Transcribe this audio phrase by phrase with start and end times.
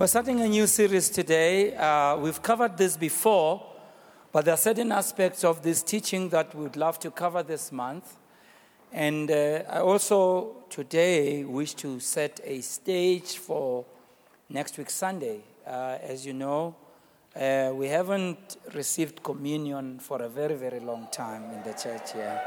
[0.00, 1.76] We're starting a new series today.
[1.76, 3.62] Uh, we've covered this before,
[4.32, 8.16] but there are certain aspects of this teaching that we'd love to cover this month.
[8.94, 13.84] And uh, I also today wish to set a stage for
[14.48, 15.40] next week, Sunday.
[15.66, 16.76] Uh, as you know,
[17.36, 22.40] uh, we haven't received communion for a very, very long time in the church here.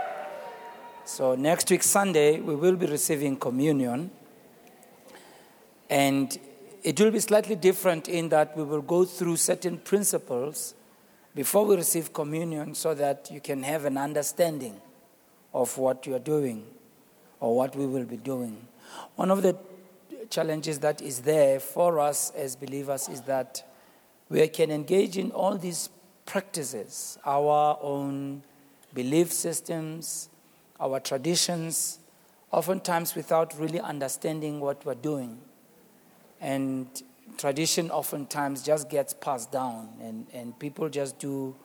[1.05, 4.09] So, next week, Sunday, we will be receiving communion.
[5.87, 6.35] And
[6.83, 10.75] it will be slightly different in that we will go through certain principles
[11.33, 14.79] before we receive communion so that you can have an understanding
[15.53, 16.65] of what you are doing
[17.39, 18.67] or what we will be doing.
[19.15, 19.57] One of the
[20.29, 23.65] challenges that is there for us as believers is that
[24.29, 25.89] we can engage in all these
[26.25, 28.43] practices, our own
[28.93, 30.29] belief systems,
[30.79, 31.99] our traditions,
[32.51, 35.39] oftentimes without really understanding what we're doing
[36.43, 37.01] and
[37.37, 41.55] tradition oftentimes just gets passed down and, and people just do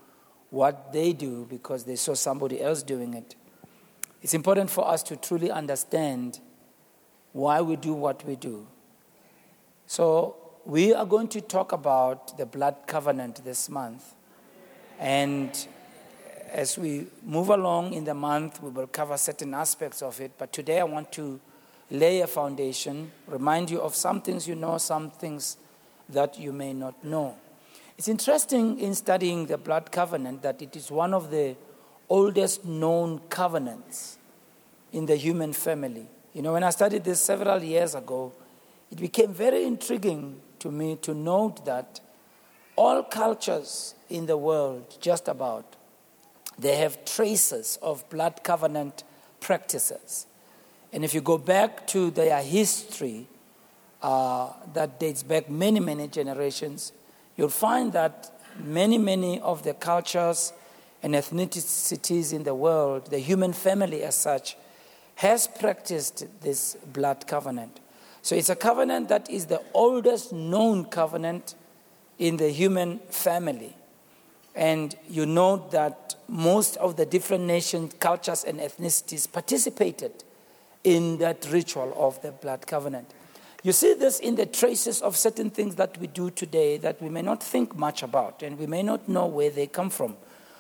[0.51, 3.35] what they do because they saw somebody else doing it.
[4.23, 6.39] It's important for us to truly understand
[7.33, 8.69] why we do what we do.
[9.87, 14.15] So we are going to talk about the blood covenant this month.
[15.01, 15.51] And
[16.53, 20.31] as we move along in the month we will cover certain aspects of it.
[20.39, 21.41] But today i want to
[21.91, 25.57] lay a foundation, remind you of some things you know, some things
[26.09, 27.37] that you may not know.
[27.97, 31.57] It's interesting in studying the blood covenant that it is one of the
[32.09, 34.19] oldest known covenants
[34.93, 36.07] in the human family.
[36.33, 38.33] You know, when I studied this several years ago,
[38.91, 42.01] it became very intriguing to me to note that
[42.77, 45.77] all cultures in the world, just about,
[46.59, 49.05] they have traces of blood covenant
[49.41, 50.27] practices.
[50.93, 53.27] And if you go back to their history,
[54.03, 56.93] uh, that dates back many, many generations,
[57.37, 60.53] you'll find that many, many of the cultures
[61.03, 64.57] and ethnicities in the world, the human family as such,
[65.17, 67.81] has practiced this blood covenant.
[68.23, 71.55] So it's a covenant that is the oldest known covenant
[72.19, 73.77] in the human family.
[74.55, 80.25] And you note that most of the different nations, cultures, and ethnicities participated
[80.85, 83.13] in that ritual of the blood covenant.
[83.63, 87.09] You see this in the traces of certain things that we do today that we
[87.09, 90.17] may not think much about and we may not know where they come from.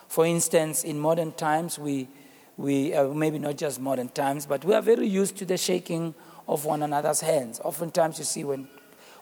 [0.09, 2.09] For instance, in modern times, we,
[2.57, 6.15] we uh, maybe not just modern times, but we are very used to the shaking
[6.49, 7.61] of one another's hands.
[7.63, 8.69] Oftentimes, you see when,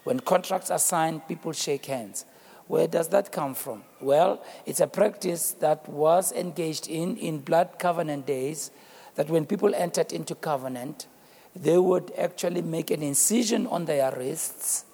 [0.04, 2.24] when contracts are signed, people shake hands.
[2.68, 3.84] Where does that come from?
[4.00, 8.70] Well, it's a practice that was engaged in in blood covenant days
[9.16, 11.06] that when people entered into covenant,
[11.54, 14.84] they would actually make an incision on their wrists,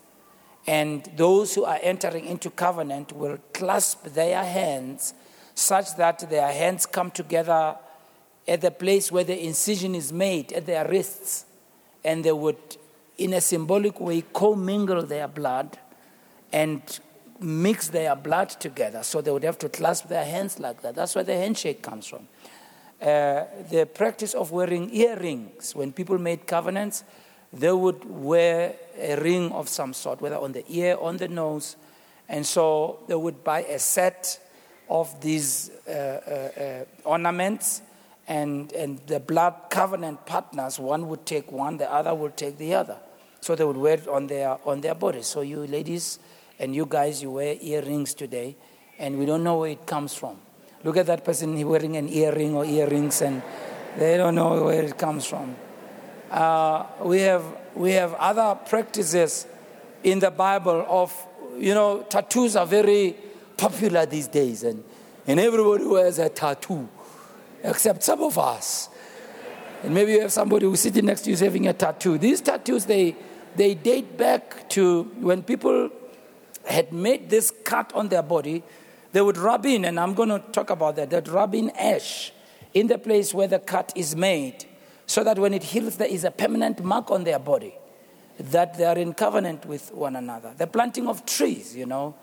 [0.66, 5.12] and those who are entering into covenant will clasp their hands
[5.54, 7.76] such that their hands come together
[8.46, 11.44] at the place where the incision is made at their wrists,
[12.04, 12.76] and they would,
[13.18, 15.78] in a symbolic way, commingle their blood
[16.52, 17.00] and
[17.40, 19.02] mix their blood together.
[19.02, 20.94] So they would have to clasp their hands like that.
[20.94, 22.28] That's where the handshake comes from.
[23.02, 25.74] Uh, the practice of wearing earrings.
[25.74, 27.02] When people made covenants,
[27.52, 31.74] they would wear a ring of some sort, whether on the ear, on the nose.
[32.28, 34.38] And so they would buy a set
[34.88, 37.82] of these uh, uh, uh ornaments,
[38.28, 42.74] and, and the blood covenant partners, one would take one, the other would take the
[42.74, 42.98] other.
[43.40, 45.26] So they would wear it on their, on their bodies.
[45.26, 46.20] So you ladies
[46.60, 48.54] and you guys, you wear earrings today,
[48.96, 50.38] and we don't know where it comes from.
[50.84, 53.42] Look at that person wearing an earring or earrings, and
[53.96, 55.54] they don't know where it comes from.
[56.30, 57.44] Uh, we, have,
[57.74, 59.46] we have other practices
[60.02, 61.14] in the Bible of,
[61.56, 63.14] you know, tattoos are very
[63.56, 64.82] popular these days, and,
[65.26, 66.88] and everybody wears a tattoo,
[67.62, 68.88] except some of us.
[69.84, 72.18] And maybe you have somebody who's sitting next to you having a tattoo.
[72.18, 73.14] These tattoos, they,
[73.54, 75.90] they date back to when people
[76.64, 78.62] had made this cut on their body
[79.12, 82.32] they would rub in, and I'm going to talk about that, they'd rub in ash
[82.74, 84.64] in the place where the cut is made
[85.06, 87.74] so that when it heals, there is a permanent mark on their body
[88.38, 90.54] that they are in covenant with one another.
[90.56, 92.14] The planting of trees, you know,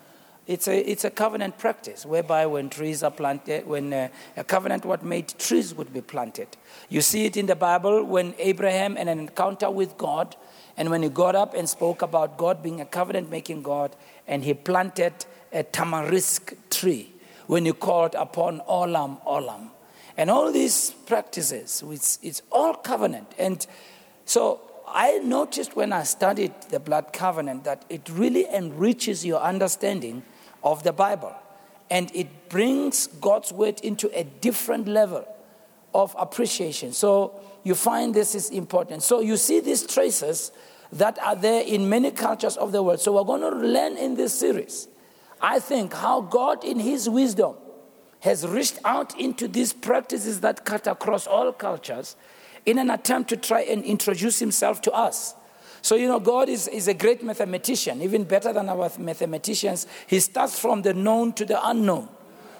[0.46, 4.84] it's a, it's a covenant practice whereby when trees are planted, when uh, a covenant
[4.84, 6.48] what made trees would be planted.
[6.88, 10.34] You see it in the Bible when Abraham and an encounter with God,
[10.76, 13.94] and when he got up and spoke about God being a covenant making God,
[14.26, 15.12] and he planted
[15.52, 17.12] a tamarisk tree
[17.46, 19.70] when you called upon Olam, Olam.
[20.16, 23.34] And all these practices, it's, it's all covenant.
[23.38, 23.66] And
[24.24, 30.22] so I noticed when I studied the blood covenant that it really enriches your understanding
[30.62, 31.34] of the Bible
[31.90, 35.26] and it brings God's word into a different level
[35.92, 36.92] of appreciation.
[36.92, 39.02] So you find this is important.
[39.02, 40.52] So you see these traces
[40.92, 43.00] that are there in many cultures of the world.
[43.00, 44.88] So we're going to learn in this series,
[45.40, 47.54] I think, how God, in His wisdom,
[48.20, 52.16] has reached out into these practices that cut across all cultures
[52.66, 55.34] in an attempt to try and introduce Himself to us.
[55.82, 59.86] So, you know, God is, is a great mathematician, even better than our mathematicians.
[60.06, 62.08] He starts from the known to the unknown.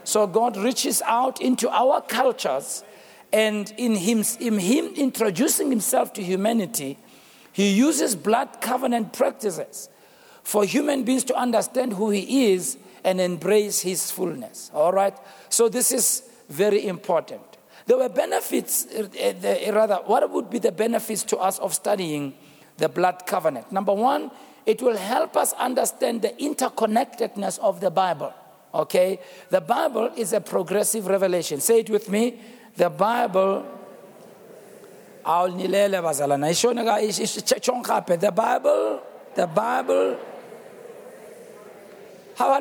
[0.04, 2.82] So, God reaches out into our cultures,
[3.30, 6.96] and in him, in him introducing Himself to humanity,
[7.52, 9.90] He uses blood covenant practices
[10.42, 14.70] for human beings to understand who He is and embrace His fullness.
[14.75, 15.16] All right?
[15.48, 17.42] So, this is very important.
[17.87, 22.34] There were benefits, uh, rather, what would be the benefits to us of studying?
[22.81, 23.70] the blood covenant.
[23.70, 24.32] Number one,
[24.66, 28.32] it will help us understand the interconnectedness of the Bible.
[28.75, 29.20] Okay?
[29.50, 31.60] The Bible is a progressive revelation.
[31.60, 32.40] Say it with me.
[32.76, 33.66] The Bible.
[38.16, 39.02] The Bible,
[39.34, 40.19] the Bible.
[42.40, 42.54] How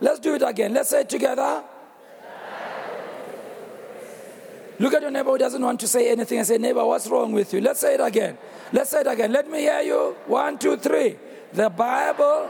[0.00, 0.72] Let's do it again.
[0.72, 1.64] Let's say it together.
[4.78, 7.32] Look at your neighbor who doesn't want to say anything and say, Neighbor, what's wrong
[7.32, 7.60] with you?
[7.60, 8.38] Let's say it again.
[8.72, 9.32] Let's say it again.
[9.32, 10.14] Let me hear you.
[10.26, 11.16] One, two, three.
[11.54, 12.48] The Bible.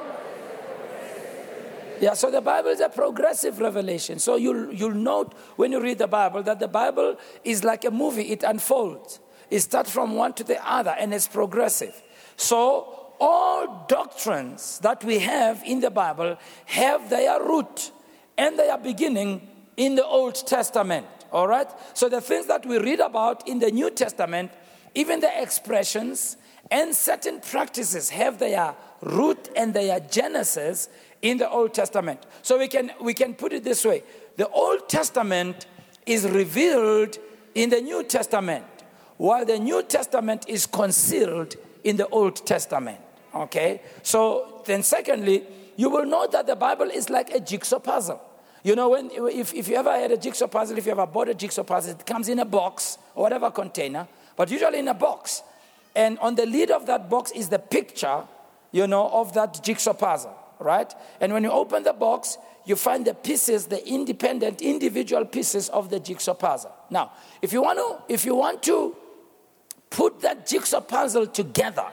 [1.99, 4.19] Yeah, so the Bible is a progressive revelation.
[4.19, 7.91] So you'll, you'll note when you read the Bible that the Bible is like a
[7.91, 9.21] movie, it unfolds.
[9.49, 12.03] It starts from one to the other and it's progressive.
[12.37, 16.37] So all doctrines that we have in the Bible
[16.67, 17.91] have their root
[18.37, 21.07] and their beginning in the Old Testament.
[21.33, 21.69] All right?
[21.95, 24.51] So the things that we read about in the New Testament,
[24.95, 26.37] even the expressions
[26.71, 30.89] and certain practices have their root and their genesis
[31.23, 32.25] in the Old Testament.
[32.43, 34.03] So we can, we can put it this way
[34.37, 35.67] the Old Testament
[36.07, 37.19] is revealed
[37.55, 38.65] in the New Testament,
[39.17, 43.01] while the New Testament is concealed in the Old Testament.
[43.39, 43.81] Okay?
[44.03, 45.45] So then, secondly,
[45.77, 48.21] you will know that the Bible is like a jigsaw puzzle.
[48.65, 51.29] You know, when, if, if you ever had a jigsaw puzzle, if you ever bought
[51.29, 54.95] a jigsaw puzzle, it comes in a box or whatever container, but usually in a
[54.95, 55.43] box.
[55.95, 58.25] And on the lid of that box is the picture,
[58.73, 60.93] you know, of that jigsaw puzzle, right?
[61.21, 65.91] And when you open the box, you find the pieces, the independent, individual pieces of
[65.91, 66.73] the jigsaw puzzle.
[66.91, 68.97] Now, if you want to, if you want to
[69.91, 71.87] put that jigsaw puzzle together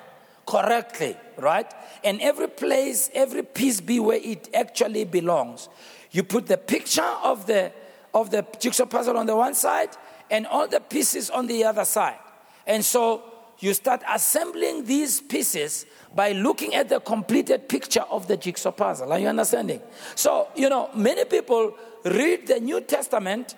[0.45, 1.71] correctly, right?
[2.03, 5.69] And every place, every piece be where it actually belongs.
[6.12, 7.71] You put the picture of the,
[8.13, 9.89] of the jigsaw puzzle on the one side
[10.30, 12.19] and all the pieces on the other side.
[12.68, 13.24] And so
[13.59, 19.12] you start assembling these pieces by looking at the completed picture of the jigsaw puzzle.
[19.12, 19.81] Are you understanding?
[20.15, 23.56] So, you know, many people read the New Testament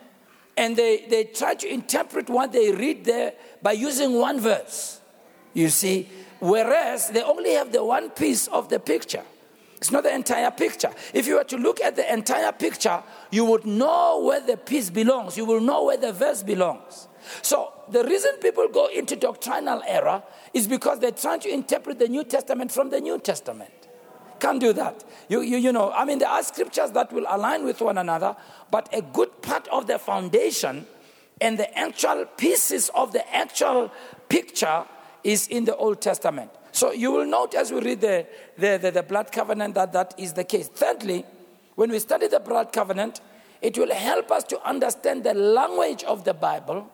[0.56, 5.00] and they, they try to interpret what they read there by using one verse.
[5.54, 9.24] You see, whereas they only have the one piece of the picture.
[9.78, 10.90] It's not the entire picture.
[11.14, 14.90] If you were to look at the entire picture, you would know where the piece
[14.90, 15.38] belongs.
[15.38, 17.08] You will know where the verse belongs.
[17.44, 20.24] So, the reason people go into doctrinal error
[20.54, 23.72] is because they're trying to interpret the New Testament from the New Testament.
[24.40, 25.04] Can't do that.
[25.30, 28.36] You, you, you know, I mean, there are scriptures that will align with one another,
[28.72, 30.86] but a good part of the foundation
[31.40, 33.92] and the actual pieces of the actual
[34.30, 34.86] picture
[35.28, 36.50] is in the Old Testament.
[36.72, 38.26] So you will note as we read the,
[38.58, 40.70] the, the, the blood covenant that that is the case.
[40.70, 41.26] Thirdly,
[41.76, 43.20] when we study the blood covenant,
[43.62, 46.90] it will help us to understand the language of the Bible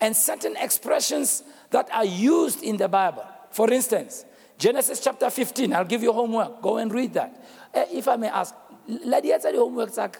[0.00, 3.24] and certain expressions that are used in the Bible.
[3.52, 4.24] For instance,
[4.58, 6.60] Genesis chapter 15, I'll give you homework.
[6.60, 7.44] Go and read that.
[7.72, 8.52] Uh, if I may ask,
[8.88, 10.18] lady, the homework, Zach?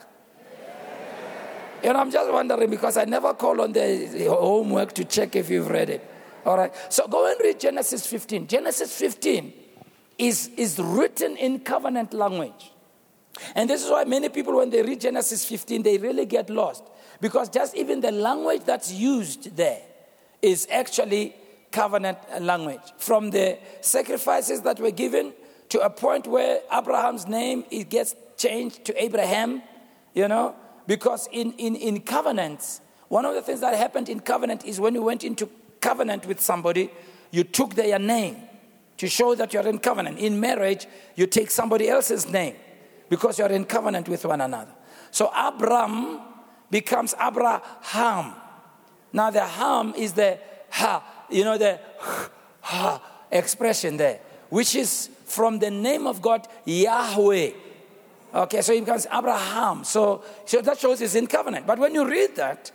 [1.82, 5.68] And I'm just wondering because I never call on the homework to check if you've
[5.68, 6.19] read it.
[6.44, 6.72] All right.
[6.88, 8.46] So go and read Genesis 15.
[8.46, 9.52] Genesis 15
[10.18, 12.72] is, is written in covenant language.
[13.54, 16.84] And this is why many people, when they read Genesis 15, they really get lost.
[17.20, 19.80] Because just even the language that's used there
[20.42, 21.34] is actually
[21.70, 22.80] covenant language.
[22.98, 25.32] From the sacrifices that were given
[25.68, 29.62] to a point where Abraham's name it gets changed to Abraham,
[30.14, 30.54] you know,
[30.86, 34.94] because in, in, in covenants, one of the things that happened in covenant is when
[34.94, 35.46] you went into
[35.80, 36.90] covenant with somebody,
[37.30, 38.36] you took their name
[38.96, 40.18] to show that you're in covenant.
[40.18, 42.54] In marriage, you take somebody else's name
[43.08, 44.72] because you're in covenant with one another.
[45.10, 46.20] So Abram
[46.70, 48.34] becomes Abraham.
[49.12, 50.38] Now, the ham is the
[50.70, 51.80] ha, you know, the
[52.60, 57.50] ha expression there, which is from the name of God, Yahweh.
[58.32, 59.82] Okay, so he becomes Abraham.
[59.82, 61.66] So, so that shows he's in covenant.
[61.66, 62.70] But when you read that,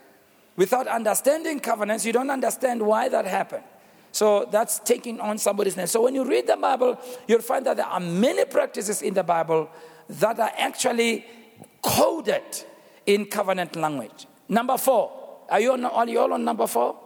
[0.55, 3.63] without understanding covenants, you don't understand why that happened.
[4.11, 5.87] So that's taking on somebody's name.
[5.87, 6.97] So when you read the Bible,
[7.27, 9.69] you'll find that there are many practices in the Bible
[10.07, 11.25] that are actually
[11.81, 12.43] coded
[13.05, 14.27] in covenant language.
[14.47, 15.23] Number four.
[15.49, 16.97] Are you, on, are you all on number four?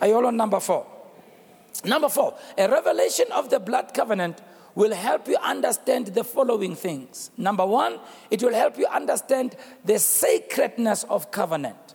[0.00, 0.86] Are you all on number four?
[1.84, 4.40] Number four, a revelation of the blood covenant
[4.74, 7.30] will help you understand the following things.
[7.36, 11.94] Number one, it will help you understand the sacredness of covenant.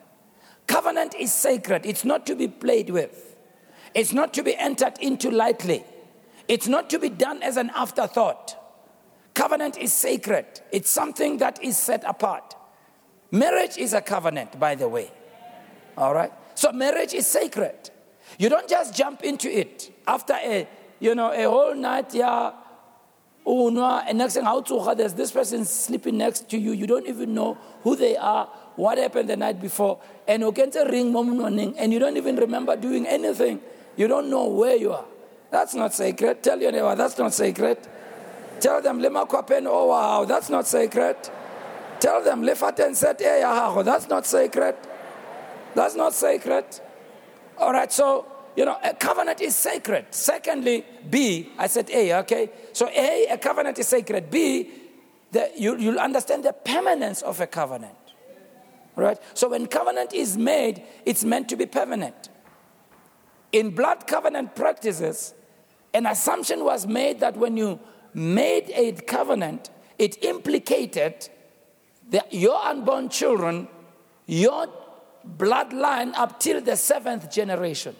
[0.67, 3.35] Covenant is sacred, it's not to be played with,
[3.93, 5.83] it's not to be entered into lightly,
[6.47, 8.55] it's not to be done as an afterthought.
[9.33, 12.55] Covenant is sacred, it's something that is set apart.
[13.31, 15.11] Marriage is a covenant, by the way.
[15.97, 16.31] All right?
[16.55, 17.91] So marriage is sacred.
[18.39, 20.67] You don't just jump into it after a,
[20.99, 22.51] you know, a whole night, yeah,
[23.45, 23.69] Oh,
[24.07, 26.71] and next thing, how to there's this person sleeping next to you.
[26.71, 29.99] You don't even know who they are, what happened the night before.
[30.27, 33.59] And you a ring, morning, and you don't even remember doing anything.
[33.95, 35.05] You don't know where you are.
[35.51, 36.41] That's not sacred.
[36.41, 37.77] Tell your neighbor, that's not sacred.
[38.59, 41.15] Tell them, Lema Kwapen, oh wow, that's not sacred.
[41.99, 44.75] Tell them, Lefaten set eh, that's not sacred.
[45.75, 46.65] That's not sacred.
[47.57, 48.25] All right, so
[48.55, 50.07] you know, a covenant is sacred.
[50.11, 52.49] Secondly, B, I said A, okay?
[52.73, 54.31] So A, a covenant is sacred.
[54.31, 54.69] B,
[55.31, 57.97] the, you, you'll understand the permanence of a covenant.
[58.95, 59.17] Right?
[59.33, 62.29] So when covenant is made, it's meant to be permanent.
[63.51, 65.33] In blood covenant practices,
[65.93, 67.79] an assumption was made that when you
[68.13, 69.69] made a covenant,
[69.99, 71.29] it implicated
[72.09, 73.67] the, your unborn children,
[74.25, 74.67] your
[75.37, 77.95] bloodline up till the seventh generation.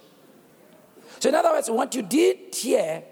[1.20, 3.04] So, in other words, what you did here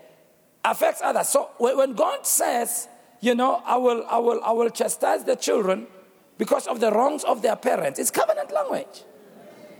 [0.63, 1.29] affects others.
[1.29, 2.87] So, when God says,
[3.21, 5.87] you know, I will, I will, I will chastise the children
[6.37, 9.03] because of the wrongs of their parents, it's covenant language.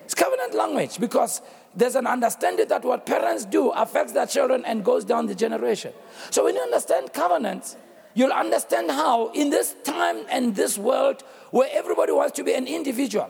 [0.06, 1.42] It's covenant language because
[1.76, 5.94] there's an understanding that what parents do affects their children and goes down the generation.
[6.30, 7.78] So, when you understand covenants,
[8.14, 12.68] you'll understand how, in this time and this world where everybody wants to be an
[12.68, 13.30] individual,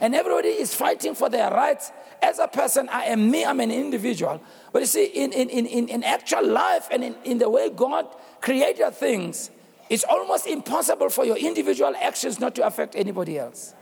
[0.00, 1.92] and everybody is fighting for their rights.
[2.20, 4.40] As a person, I am me, I'm an individual.
[4.72, 8.06] But you see, in, in, in, in actual life and in, in the way God
[8.40, 9.50] created things,
[9.88, 13.74] it's almost impossible for your individual actions not to affect anybody else.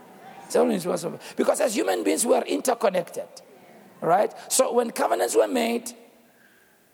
[0.44, 1.18] It's only impossible.
[1.36, 3.26] Because as human beings, we are interconnected.
[4.00, 4.32] Right?
[4.52, 5.92] So when covenants were made,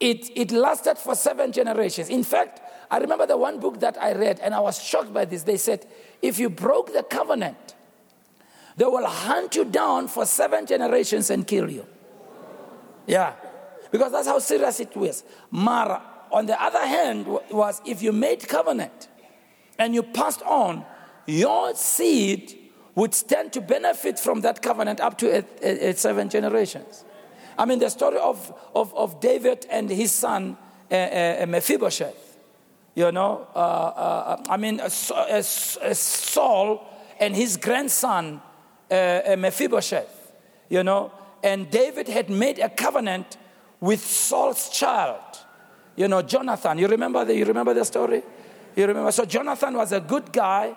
[0.00, 2.08] it, it lasted for seven generations.
[2.08, 2.60] In fact,
[2.90, 5.42] I remember the one book that I read, and I was shocked by this.
[5.42, 5.86] They said,
[6.22, 7.74] if you broke the covenant,
[8.76, 11.86] they will hunt you down for seven generations and kill you.
[13.06, 13.34] Yeah.
[13.90, 15.24] Because that's how serious it was.
[15.50, 19.08] Mara, on the other hand, was if you made covenant
[19.78, 20.84] and you passed on,
[21.26, 22.58] your seed
[22.94, 25.44] would stand to benefit from that covenant up to
[25.96, 27.04] seven generations.
[27.58, 30.56] I mean, the story of, of, of David and his son,
[30.90, 32.38] uh, uh, Mephibosheth.
[32.94, 36.86] You know, uh, uh I mean, Saul
[37.18, 38.42] and his grandson
[38.92, 40.32] uh, Mephibosheth,
[40.68, 43.36] you know, and David had made a covenant
[43.80, 45.20] with Saul's child,
[45.96, 46.78] you know, Jonathan.
[46.78, 48.22] You remember the, you remember the story?
[48.76, 49.10] You remember?
[49.12, 50.76] So Jonathan was a good guy.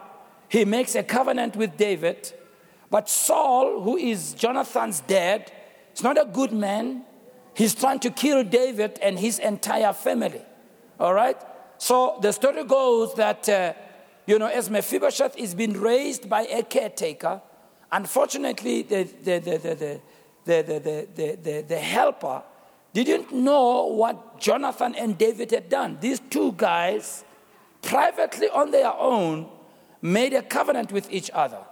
[0.50, 2.34] He makes a covenant with David.
[2.89, 5.51] But Saul, who is Jonathan's dad,
[5.93, 7.03] is not a good man.
[7.53, 10.41] He's trying to kill David and his entire family.
[11.00, 11.38] All right?
[11.77, 13.74] So the story goes that, uh,
[14.25, 17.41] you know, as Mephibosheth is being raised by a caretaker,
[17.95, 22.43] Unfortunately, the, the, the, the, the, the, the helper
[22.93, 25.97] didn't know what Jonathan and David had done.
[26.01, 27.23] These two guys,
[27.81, 29.47] privately on their own,
[30.01, 31.63] made a covenant with each other.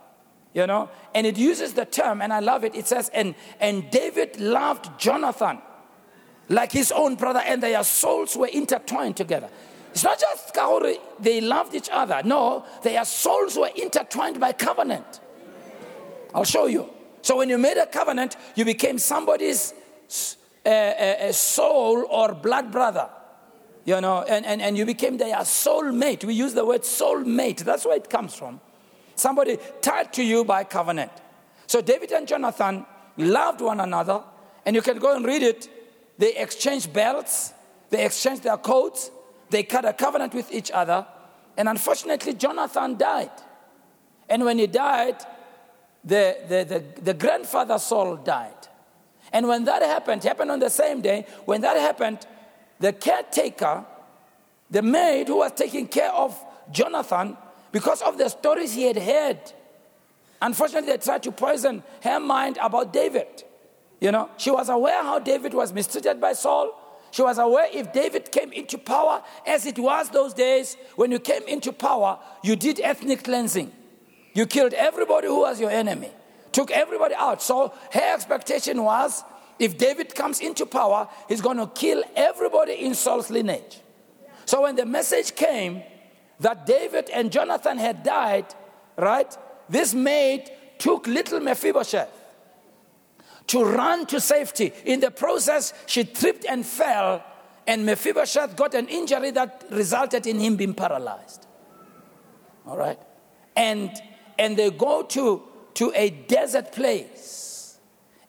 [0.53, 2.73] You know, and it uses the term, and I love it.
[2.73, 5.57] It says, and, and David loved Jonathan
[6.47, 9.49] like his own brother, and their souls were intertwined together.
[9.91, 10.57] It's not just
[11.19, 12.21] they loved each other.
[12.23, 15.19] No, their souls were intertwined by covenant.
[16.33, 16.89] I'll show you.
[17.21, 19.73] So when you made a covenant, you became somebody's
[20.65, 23.09] uh, uh, soul or blood brother.
[23.85, 26.23] You know, and, and, and you became their soul mate.
[26.23, 27.57] We use the word soul mate.
[27.59, 28.61] That's where it comes from.
[29.15, 31.11] Somebody tied to you by covenant.
[31.67, 32.85] So David and Jonathan
[33.17, 34.23] loved one another,
[34.65, 35.69] and you can go and read it.
[36.17, 37.53] They exchanged belts,
[37.89, 39.11] they exchanged their coats,
[39.49, 41.05] they cut a covenant with each other,
[41.57, 43.31] and unfortunately, Jonathan died.
[44.29, 45.17] And when he died,
[46.03, 48.67] the, the, the, the grandfather Saul died.
[49.31, 52.27] And when that happened, happened on the same day, when that happened,
[52.79, 53.85] the caretaker,
[54.69, 56.39] the maid who was taking care of
[56.71, 57.37] Jonathan,
[57.71, 59.39] because of the stories he had heard,
[60.41, 63.43] unfortunately, they tried to poison her mind about David.
[63.99, 66.79] You know, she was aware how David was mistreated by Saul.
[67.11, 71.19] She was aware if David came into power, as it was those days, when you
[71.19, 73.71] came into power, you did ethnic cleansing.
[74.33, 76.11] You killed everybody who was your enemy,
[76.51, 77.41] took everybody out.
[77.41, 79.23] So her expectation was
[79.59, 83.79] if David comes into power, he's going to kill everybody in Saul's lineage.
[84.45, 85.83] So when the message came
[86.39, 88.45] that David and Jonathan had died,
[88.97, 89.37] right,
[89.69, 92.09] this maid took little Mephibosheth
[93.47, 94.73] to run to safety.
[94.85, 97.23] In the process, she tripped and fell,
[97.67, 101.45] and Mephibosheth got an injury that resulted in him being paralyzed.
[102.65, 102.99] All right?
[103.55, 103.91] And
[104.37, 105.43] and they go to,
[105.75, 107.77] to a desert place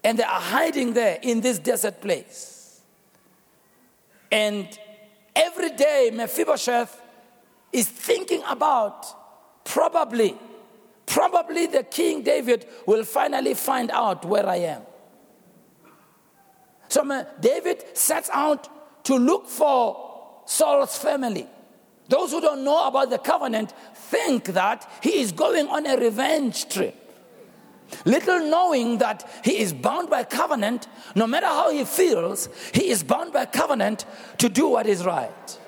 [0.03, 2.83] and they are hiding there in this desert place.
[4.31, 4.69] And
[5.35, 7.01] every day, Mephibosheth
[7.73, 9.07] is thinking about
[9.65, 10.37] probably,
[11.07, 14.83] probably the King David will finally find out where I am.
[16.89, 21.49] So David sets out to look for Saul's family.
[22.09, 23.73] Those who don't know about the covenant
[24.11, 27.01] think that he is going on a revenge trip.
[28.05, 33.03] Little knowing that he is bound by covenant, no matter how he feels, he is
[33.03, 34.05] bound by covenant
[34.39, 35.59] to do what is right.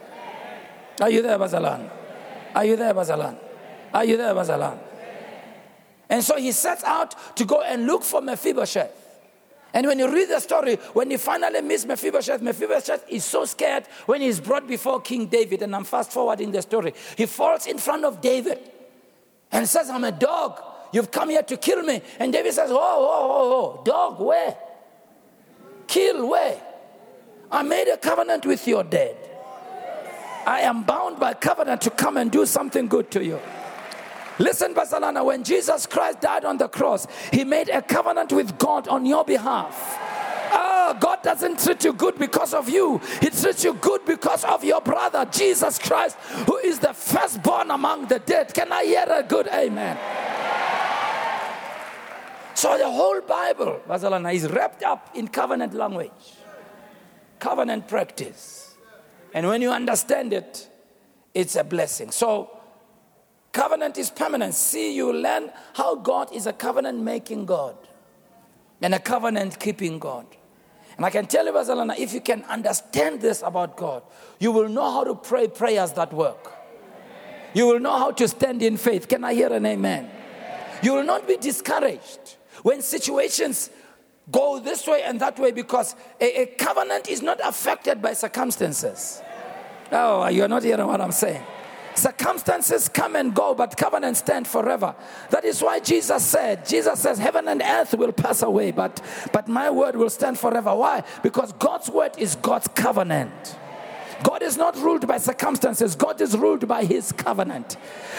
[1.01, 1.91] Are you there, Bazalan?
[2.55, 3.39] Are you there, Bazalan?
[3.93, 4.79] Are you there, Bazalan?
[6.09, 9.06] And so he sets out to go and look for Mephibosheth.
[9.75, 13.87] And when you read the story, when he finally meets Mephibosheth, Mephibosheth is so scared
[14.07, 15.63] when he's brought before King David.
[15.63, 16.95] And I'm fast forwarding the story.
[17.17, 18.59] He falls in front of David
[19.53, 20.63] and says, I'm a dog.
[20.93, 22.01] You've come here to kill me.
[22.19, 24.57] And David says, Oh, oh, oh, oh, dog, where?
[25.87, 26.61] Kill where?
[27.51, 29.17] I made a covenant with your dead.
[30.47, 33.41] I am bound by covenant to come and do something good to you.
[34.39, 38.87] Listen, Barcelona, when Jesus Christ died on the cross, he made a covenant with God
[38.89, 39.99] on your behalf.
[40.53, 42.99] Oh, God doesn't treat you good because of you.
[43.21, 48.07] He treats you good because of your brother, Jesus Christ, who is the firstborn among
[48.07, 48.55] the dead.
[48.55, 49.99] Can I hear a good amen?
[52.55, 56.11] So the whole Bible, Barcelona, is wrapped up in covenant language,
[57.39, 58.75] covenant practice.
[59.35, 60.71] And when you understand it,
[61.35, 62.11] it's a blessing.
[62.11, 62.56] So
[63.57, 64.53] Covenant is permanent.
[64.53, 67.75] See, you learn how God is a covenant making God
[68.83, 70.27] and a covenant keeping God.
[70.99, 74.03] And I can tell you, Barcelona, if you can understand this about God,
[74.39, 76.53] you will know how to pray prayers that work.
[77.55, 79.09] You will know how to stand in faith.
[79.09, 80.11] Can I hear an amen?
[80.83, 83.71] You will not be discouraged when situations
[84.31, 89.23] go this way and that way because a, a covenant is not affected by circumstances.
[89.91, 91.43] Oh, you're not hearing what I'm saying.
[91.97, 94.95] Circumstances come and go, but covenants stand forever.
[95.31, 99.01] That is why Jesus said, Jesus says, Heaven and earth will pass away, but,
[99.33, 100.75] but my word will stand forever.
[100.75, 101.05] Why?
[101.23, 103.57] Because God's word is God's covenant.
[104.23, 107.77] God is not ruled by circumstances, God is ruled by his covenant.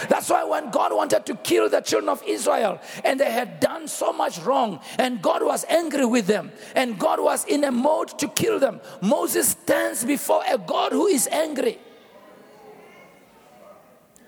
[0.09, 3.87] That's why when God wanted to kill the children of Israel and they had done
[3.87, 8.17] so much wrong, and God was angry with them, and God was in a mode
[8.19, 11.79] to kill them, Moses stands before a God who is angry.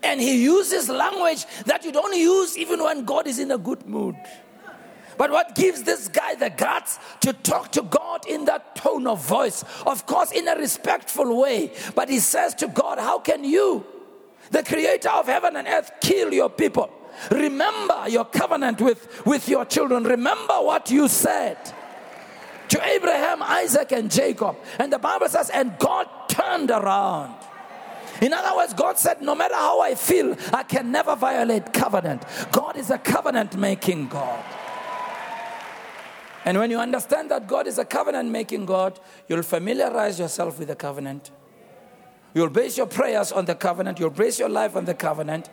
[0.04, 3.86] And he uses language that you don't use even when God is in a good
[3.86, 4.16] mood.
[5.18, 9.22] But what gives this guy the guts to talk to God in that tone of
[9.22, 9.66] voice?
[9.86, 11.74] Of course, in a respectful way.
[11.94, 13.86] But he says to God, How can you,
[14.52, 16.90] the creator of heaven and earth, kill your people?
[17.32, 20.06] Remember your covenant with, with your children.
[20.06, 21.58] Remember what you said
[22.70, 24.56] to Abraham, Isaac, and Jacob.
[24.78, 27.36] And the Bible says, And God turned around
[28.22, 32.24] in other words, God said, No matter how I feel, I can never violate covenant.
[32.52, 34.44] God is a covenant making God.
[36.46, 40.68] And when you understand that God is a covenant making God, you'll familiarize yourself with
[40.68, 41.32] the covenant.
[42.34, 45.50] You'll base your prayers on the covenant, you'll base your life on the covenant,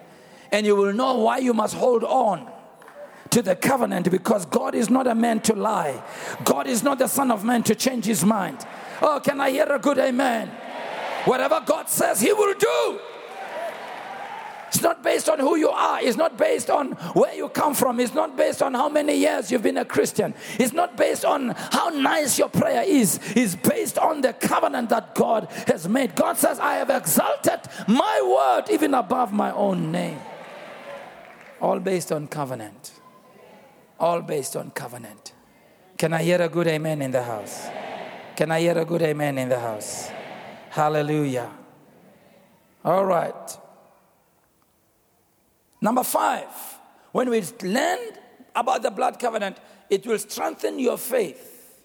[0.52, 2.50] and you will know why you must hold on
[3.31, 6.02] to the covenant because God is not a man to lie.
[6.44, 8.66] God is not the Son of Man to change his mind.
[9.02, 10.50] Oh, can I hear a good amen?
[11.26, 13.00] Whatever God says, He will do.
[14.68, 16.02] It's not based on who you are.
[16.02, 17.98] It's not based on where you come from.
[18.00, 20.34] It's not based on how many years you've been a Christian.
[20.58, 23.18] It's not based on how nice your prayer is.
[23.34, 26.14] It's based on the covenant that God has made.
[26.14, 30.18] God says, I have exalted my word even above my own name.
[31.60, 32.92] All based on covenant.
[33.98, 35.32] All based on covenant.
[35.96, 37.66] Can I hear a good amen in the house?
[38.36, 40.10] Can I hear a good amen in the house?
[40.76, 41.50] Hallelujah.
[42.84, 43.58] All right.
[45.80, 46.50] Number five,
[47.12, 47.98] when we learn
[48.54, 49.56] about the blood covenant,
[49.88, 51.80] it will strengthen your faith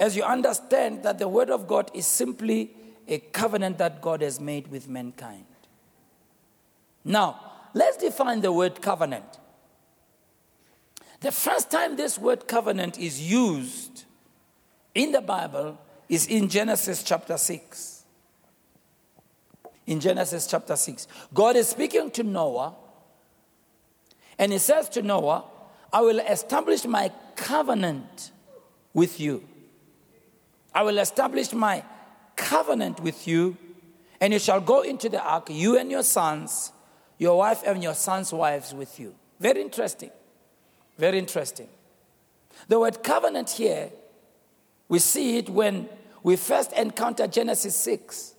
[0.00, 2.72] as you understand that the Word of God is simply
[3.06, 5.46] a covenant that God has made with mankind.
[7.04, 7.40] Now,
[7.72, 9.38] let's define the word covenant.
[11.20, 14.06] The first time this word covenant is used
[14.92, 18.04] in the Bible is in Genesis chapter 6.
[19.86, 22.74] In Genesis chapter 6, God is speaking to Noah,
[24.38, 25.44] and He says to Noah,
[25.92, 28.32] I will establish my covenant
[28.92, 29.44] with you.
[30.74, 31.84] I will establish my
[32.34, 33.56] covenant with you,
[34.20, 36.72] and you shall go into the ark, you and your sons,
[37.18, 39.14] your wife and your sons' wives with you.
[39.38, 40.10] Very interesting.
[40.98, 41.68] Very interesting.
[42.68, 43.90] The word covenant here,
[44.88, 45.88] we see it when
[46.22, 48.34] we first encounter Genesis 6.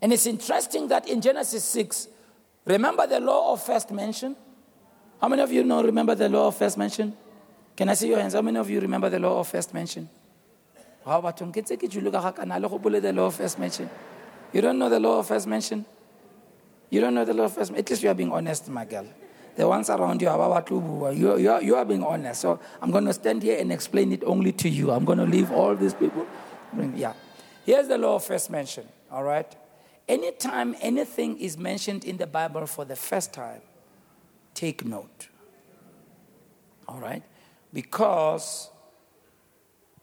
[0.00, 2.08] And it's interesting that in Genesis 6,
[2.64, 4.36] remember the law of first mention?
[5.20, 7.16] How many of you know, remember the law of first mention?
[7.76, 8.34] Can I see your hands?
[8.34, 10.08] How many of you remember the law of first mention?
[11.04, 13.90] How about the law of first mention?
[14.52, 15.84] You don't know the law of first mention?
[16.90, 17.84] You don't know the law of first mention?
[17.84, 19.06] At least you are being honest, my girl.
[19.54, 22.40] The ones around you are you, you, are, you are being honest.
[22.40, 24.90] So I'm going to stand here and explain it only to you.
[24.90, 26.26] I'm going to leave all these people.
[26.94, 27.12] Yeah.
[27.64, 29.54] Here's the law of first mention, all right?
[30.08, 33.60] Anytime anything is mentioned in the Bible for the first time,
[34.54, 35.28] take note.
[36.88, 37.22] All right?
[37.72, 38.70] Because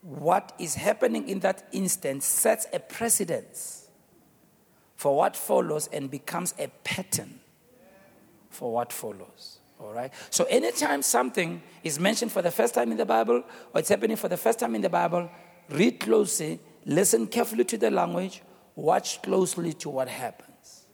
[0.01, 3.89] what is happening in that instance sets a precedence
[4.95, 7.38] for what follows and becomes a pattern
[8.49, 9.59] for what follows.
[9.79, 10.11] All right?
[10.29, 14.17] So, anytime something is mentioned for the first time in the Bible or it's happening
[14.17, 15.29] for the first time in the Bible,
[15.69, 18.41] read closely, listen carefully to the language,
[18.75, 20.85] watch closely to what happens.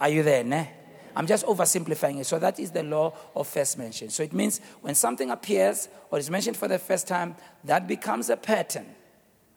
[0.00, 0.70] Are you there, ne?
[1.14, 2.26] I'm just oversimplifying it.
[2.26, 4.08] So that is the law of first mention.
[4.10, 8.30] So it means when something appears or is mentioned for the first time, that becomes
[8.30, 8.86] a pattern,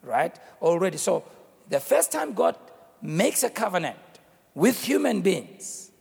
[0.04, 0.38] right?
[0.62, 0.98] Already.
[0.98, 1.24] So
[1.70, 2.58] the first time God
[3.02, 3.98] makes a covenant
[4.54, 5.92] with human beings,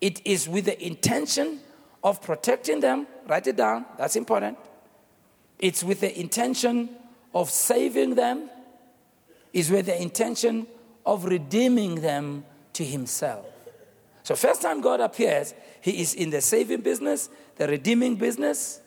[0.00, 1.60] it is with the intention
[2.02, 3.06] of protecting them.
[3.26, 4.58] Write it down, that's important.
[5.58, 6.88] It's with the intention
[7.34, 8.48] of saving them,
[9.52, 10.66] is with the intention
[11.04, 13.46] of redeeming them to Himself.
[14.22, 18.80] So, first time God appears, He is in the saving business, the redeeming business,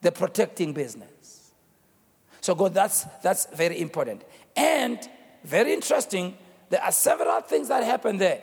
[0.00, 1.52] the protecting business.
[2.40, 4.22] So, God, that's, that's very important.
[4.56, 4.98] And
[5.44, 6.36] very interesting,
[6.70, 8.42] there are several things that happen there.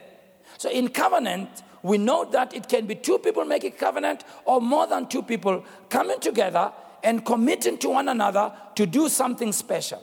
[0.57, 1.49] So, in covenant,
[1.83, 5.63] we know that it can be two people making covenant or more than two people
[5.89, 6.71] coming together
[7.03, 10.01] and committing to one another to do something special.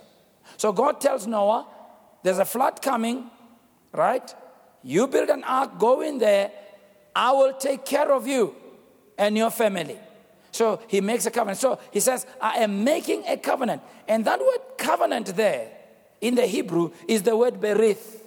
[0.57, 1.67] So, God tells Noah,
[2.23, 3.31] there's a flood coming,
[3.93, 4.35] right?
[4.83, 6.53] You build an ark, go in there,
[7.17, 8.55] I will take care of you
[9.19, 9.99] and your family.
[10.53, 11.59] So he makes a covenant.
[11.59, 13.83] So he says, I am making a covenant.
[14.09, 15.71] And that word covenant there
[16.21, 18.19] in the Hebrew is the word berith.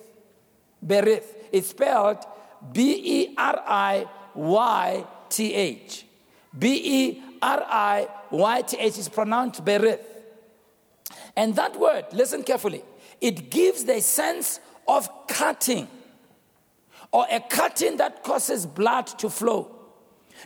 [0.86, 1.26] Berith.
[1.52, 2.26] It's spelled
[2.72, 6.06] B E R I Y T H.
[6.58, 10.00] B E R I Y T H is pronounced berith.
[11.36, 12.84] And that word, listen carefully,
[13.20, 15.88] it gives the sense of cutting
[17.12, 19.72] or a cutting that causes blood to flow.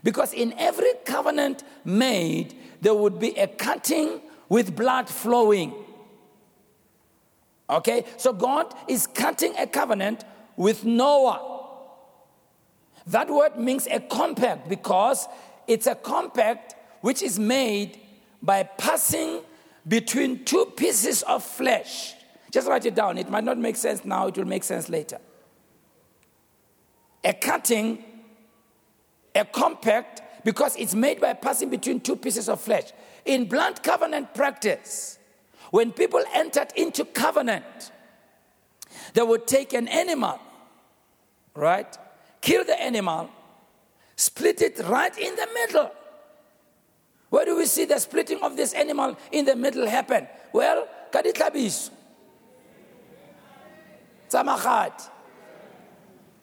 [0.03, 5.73] Because in every covenant made, there would be a cutting with blood flowing.
[7.69, 8.05] Okay?
[8.17, 10.23] So God is cutting a covenant
[10.55, 11.56] with Noah.
[13.07, 15.27] That word means a compact because
[15.67, 17.99] it's a compact which is made
[18.41, 19.41] by passing
[19.87, 22.13] between two pieces of flesh.
[22.51, 23.17] Just write it down.
[23.17, 25.19] It might not make sense now, it will make sense later
[27.27, 28.03] a cutting,
[29.35, 32.91] a compact, because it's made by passing between two pieces of flesh.
[33.25, 35.19] In blood covenant practice,
[35.71, 37.91] when people entered into covenant,
[39.13, 40.39] they would take an animal,
[41.53, 41.97] right?
[42.41, 43.29] Kill the animal,
[44.15, 45.91] split it right in the middle.
[47.29, 50.27] Where do we see the splitting of this animal in the middle happen?
[50.53, 51.91] Well, kaditlabiso.
[54.29, 55.09] Tsamachat.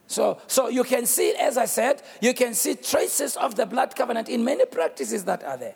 [0.07, 3.95] So, so you can see, as I said, you can see traces of the blood
[3.95, 5.75] covenant in many practices that are there.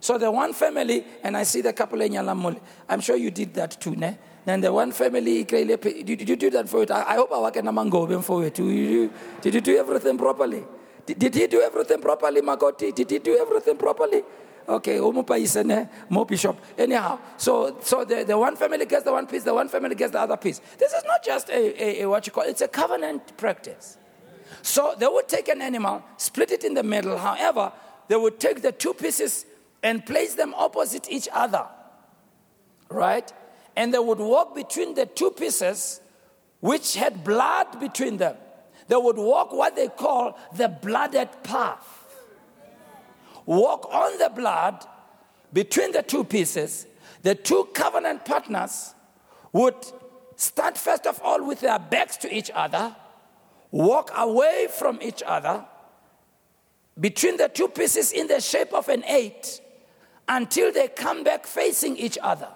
[0.00, 3.54] So the one family, and I see the couple in Yalamul, I'm sure you did
[3.54, 4.18] that too, ne?
[4.44, 6.90] Then the one family, did you do that for it?
[6.90, 8.54] I hope I can go for it.
[8.54, 10.64] Did you do everything properly?
[11.06, 12.94] Did, he do everything properly, Magoti?
[12.94, 14.22] Did he do everything properly?
[14.68, 16.56] Okay, um pay sene, more bishop.
[16.78, 20.12] Anyhow, so so the, the one family gets the one piece, the one family gets
[20.12, 20.60] the other piece.
[20.78, 23.98] This is not just a, a, a what you call it's a covenant practice.
[24.62, 27.18] So they would take an animal, split it in the middle.
[27.18, 27.72] However,
[28.06, 29.46] they would take the two pieces
[29.82, 31.66] and place them opposite each other.
[32.88, 33.32] Right?
[33.76, 36.00] And they would walk between the two pieces
[36.60, 38.36] which had blood between them.
[38.88, 41.98] They would walk what they call the blooded path.
[43.46, 44.84] Walk on the blood
[45.52, 46.86] between the two pieces.
[47.22, 48.94] The two covenant partners
[49.52, 49.74] would
[50.36, 52.94] stand first of all, with their backs to each other,
[53.70, 55.64] walk away from each other
[56.98, 59.60] between the two pieces in the shape of an eight
[60.28, 62.48] until they come back facing each other.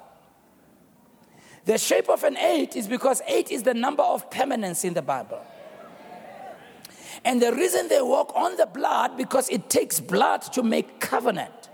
[1.67, 5.03] The shape of an eight is because eight is the number of permanence in the
[5.03, 5.45] Bible.
[7.25, 11.71] And the reason they walk on the blood because it takes blood to make covenant.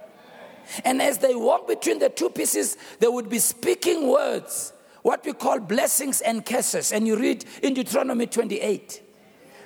[0.87, 5.35] And as they walk between the two pieces, they would be speaking words, what we
[5.35, 6.91] call blessings and curses.
[6.91, 9.03] And you read in Deuteronomy 28.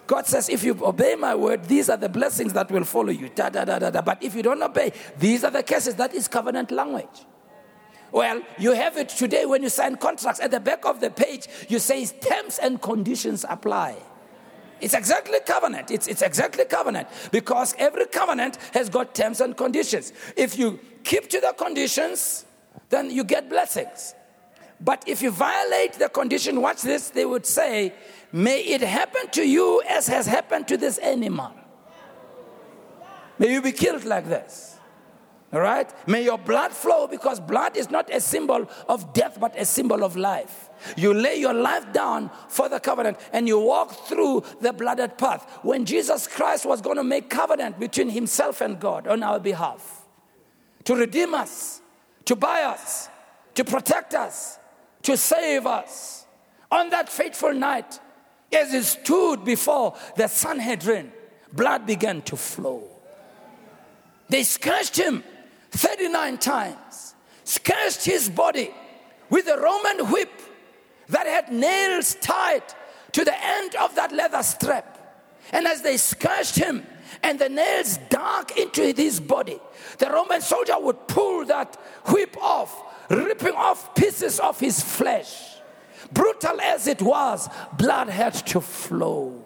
[0.09, 3.29] God says, if you obey my word, these are the blessings that will follow you.
[3.29, 4.03] Da, da, da, da, da.
[4.03, 5.95] But if you don't obey, these are the curses.
[5.95, 7.27] That is covenant language.
[8.17, 10.41] Well, you have it today when you sign contracts.
[10.41, 13.95] At the back of the page, you say terms and conditions apply.
[14.81, 15.91] It's exactly covenant.
[15.91, 20.15] It's, it's exactly covenant because every covenant has got terms and conditions.
[20.35, 22.47] If you keep to the conditions,
[22.89, 24.15] then you get blessings.
[24.81, 27.93] But if you violate the condition, watch this, they would say,
[28.33, 31.53] May it happen to you as has happened to this animal.
[33.39, 34.76] May you be killed like this.
[35.53, 35.89] All right?
[36.09, 40.03] May your blood flow because blood is not a symbol of death, but a symbol
[40.03, 40.71] of life.
[40.97, 45.49] You lay your life down for the covenant and you walk through the blooded path.
[45.63, 50.05] When Jesus Christ was going to make covenant between himself and God on our behalf,
[50.85, 51.81] to redeem us,
[52.25, 53.09] to buy us,
[53.55, 54.59] to protect us,
[55.03, 56.27] to save us,
[56.71, 58.01] on that fateful night,
[58.53, 61.13] as he stood before the Sanhedrin,
[61.53, 62.83] blood began to flow.
[64.29, 65.23] They scourged him
[65.77, 68.73] 39 times, scourged his body
[69.31, 70.31] with a Roman whip
[71.09, 72.63] that had nails tied
[73.13, 74.93] to the end of that leather strap.
[75.53, 76.85] And as they scourged him
[77.23, 79.59] and the nails dug into his body,
[79.99, 85.57] the Roman soldier would pull that whip off, ripping off pieces of his flesh.
[86.13, 89.46] Brutal as it was, blood had to flow.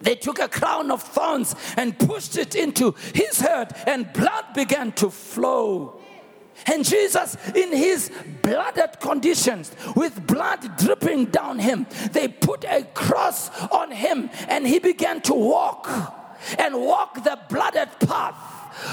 [0.00, 4.92] They took a crown of thorns and pushed it into his head, and blood began
[4.92, 6.00] to flow.
[6.66, 8.10] And Jesus, in his
[8.42, 14.78] blooded conditions, with blood dripping down him, they put a cross on him, and he
[14.78, 15.88] began to walk
[16.58, 18.34] and walk the blooded path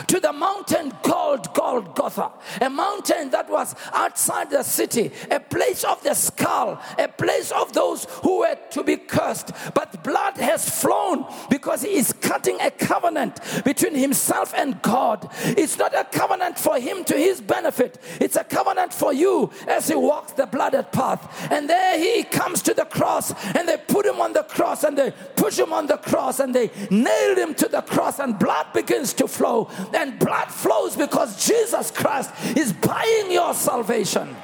[0.08, 6.02] to the mountain called Golgotha, a mountain that was outside the city, a place of
[6.04, 9.52] the skull, a place of those who were to be cursed.
[9.74, 15.30] But blood has flown because he is cutting a covenant between himself and God.
[15.44, 19.88] It's not a covenant for him to his benefit, it's a covenant for you as
[19.88, 21.52] he walks the blooded path.
[21.52, 24.98] And there he comes to the cross, and they put him on the cross, and
[24.98, 28.68] they push him on the cross, and they nailed him to the cross, and blood
[28.74, 34.36] begins to flow and blood flows because Jesus Christ is buying your salvation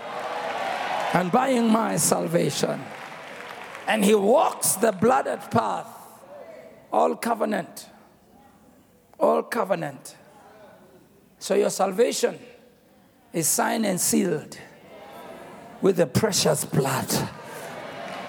[1.14, 2.82] and buying my salvation.
[3.88, 5.88] And he walks the blooded path,
[6.92, 7.88] all covenant,
[9.20, 10.16] all covenant.
[11.40, 12.38] So your salvation
[13.34, 14.58] is signed and sealed
[15.82, 17.30] with the precious blood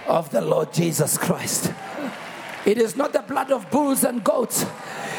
[0.07, 1.73] of the Lord Jesus Christ.
[2.65, 4.65] It is not the blood of bulls and goats,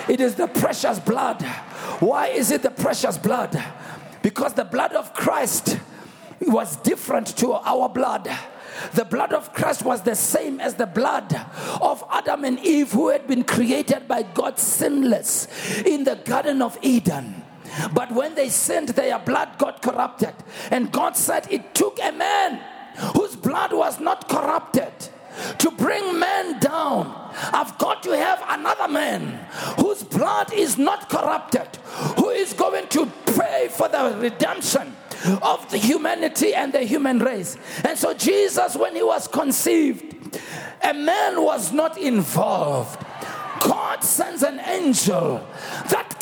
[0.07, 1.43] it is the precious blood
[1.99, 3.61] why is it the precious blood?
[4.21, 5.79] Because the blood of Christ
[6.41, 8.29] was different to our blood.
[8.93, 11.33] The blood of Christ was the same as the blood
[11.81, 15.47] of Adam and Eve, who had been created by God sinless
[15.81, 17.43] in the Garden of Eden.
[17.93, 20.33] But when they sinned, their blood got corrupted.
[20.71, 22.59] And God said, It took a man
[23.15, 24.91] whose blood was not corrupted
[25.59, 27.17] to bring man down.
[27.53, 29.39] I've got to have another man
[29.77, 31.67] whose blood is not corrupted,
[32.17, 34.95] who is going to pray for the redemption
[35.41, 37.57] of the humanity and the human race.
[37.83, 40.39] And so, Jesus, when he was conceived,
[40.83, 43.05] a man was not involved.
[43.61, 45.45] God sends an angel
[45.89, 46.19] that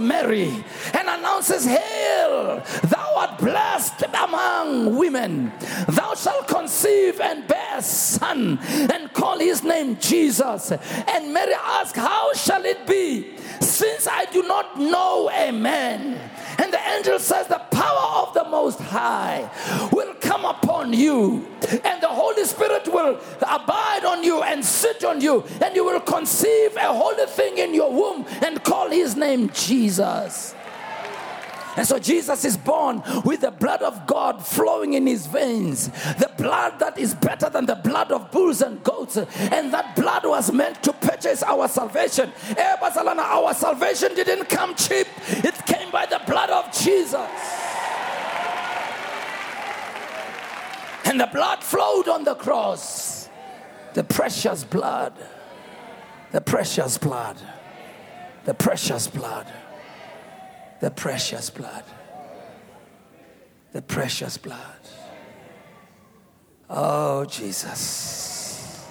[0.00, 5.52] Mary and announces, Hail, thou art blessed among women.
[5.88, 10.72] Thou shalt conceive and bear a son and call his name Jesus.
[10.72, 16.18] And Mary asked, How shall it be since I do not know a man?
[16.58, 19.50] And the angel says, The power of the Most High
[19.92, 21.46] will come upon you,
[21.84, 26.00] and the Holy Spirit will abide on you and sit on you, and you will
[26.00, 30.54] conceive a holy thing in your womb and call his name Jesus.
[31.76, 36.30] And so Jesus is born with the blood of God flowing in his veins, the
[36.36, 39.16] blood that is better than the blood of bulls and goats.
[39.16, 42.32] And that blood was meant to purchase our salvation.
[42.56, 47.28] Eh, our salvation didn't come cheap, it came by the blood of Jesus.
[51.04, 53.28] And the blood flowed on the cross.
[53.94, 55.12] The precious blood.
[56.30, 57.36] The precious blood.
[58.44, 59.46] The precious blood
[60.80, 61.84] the precious blood.
[63.72, 64.58] The precious blood.
[66.68, 68.86] Oh, Jesus.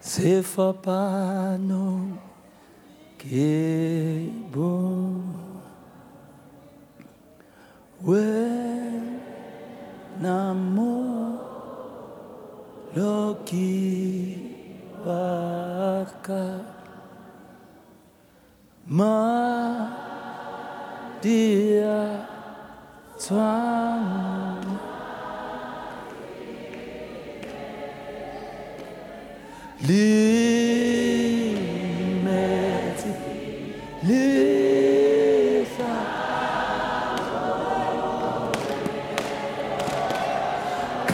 [0.00, 2.18] Sefapano
[3.18, 5.22] kebo
[8.02, 8.20] we
[10.20, 11.40] namo
[12.94, 14.38] loki
[15.04, 16.73] waka
[18.86, 19.90] 满
[21.22, 21.88] 地啊，
[23.18, 23.34] 疮
[29.80, 31.54] 痍，黎
[32.22, 32.26] 明
[32.98, 33.02] 时
[35.76, 35.86] 分，
[41.06, 41.08] 看。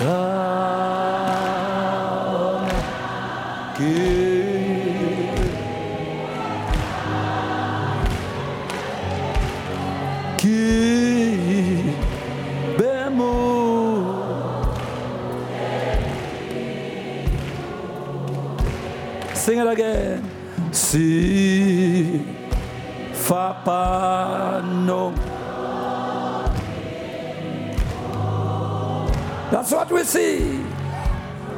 [29.70, 30.56] That's what we see.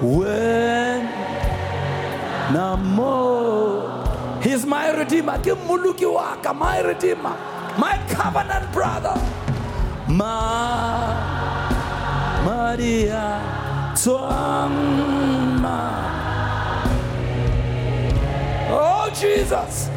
[0.03, 1.09] When
[2.53, 4.42] Namo.
[4.42, 5.38] He's my redeemer.
[5.38, 7.35] Muluki waka, my redeemer.
[7.79, 9.14] My covenant brother.
[10.09, 11.14] Ma
[12.44, 13.40] Maria
[13.96, 15.81] Tuama.
[18.68, 19.88] Oh, Jesus.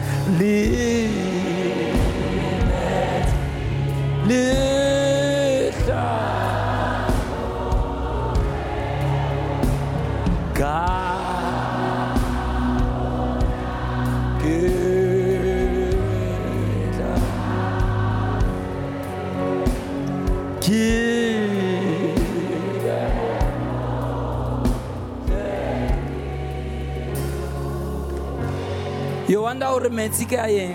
[4.28, 4.75] God.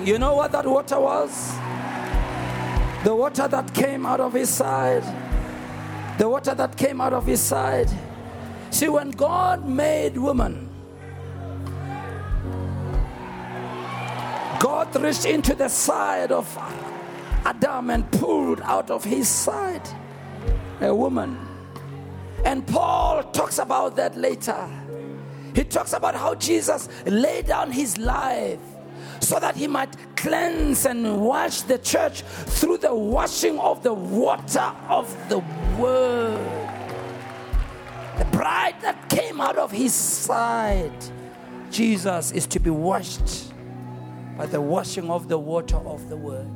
[0.06, 1.52] You know what that water was?
[3.04, 5.04] The water that came out of his side.
[6.18, 7.90] The water that came out of his side.
[8.70, 10.68] See, when God made woman,
[14.58, 16.46] God reached into the side of
[17.44, 19.88] Adam and pulled out of his side
[20.80, 21.38] a woman.
[22.44, 24.68] And Paul talks about that later.
[25.70, 28.58] Talks about how Jesus laid down his life
[29.20, 34.72] so that he might cleanse and wash the church through the washing of the water
[34.88, 35.38] of the
[35.78, 36.38] word.
[38.18, 40.92] The bride that came out of his side,
[41.70, 43.52] Jesus is to be washed
[44.36, 46.50] by the washing of the water of the word.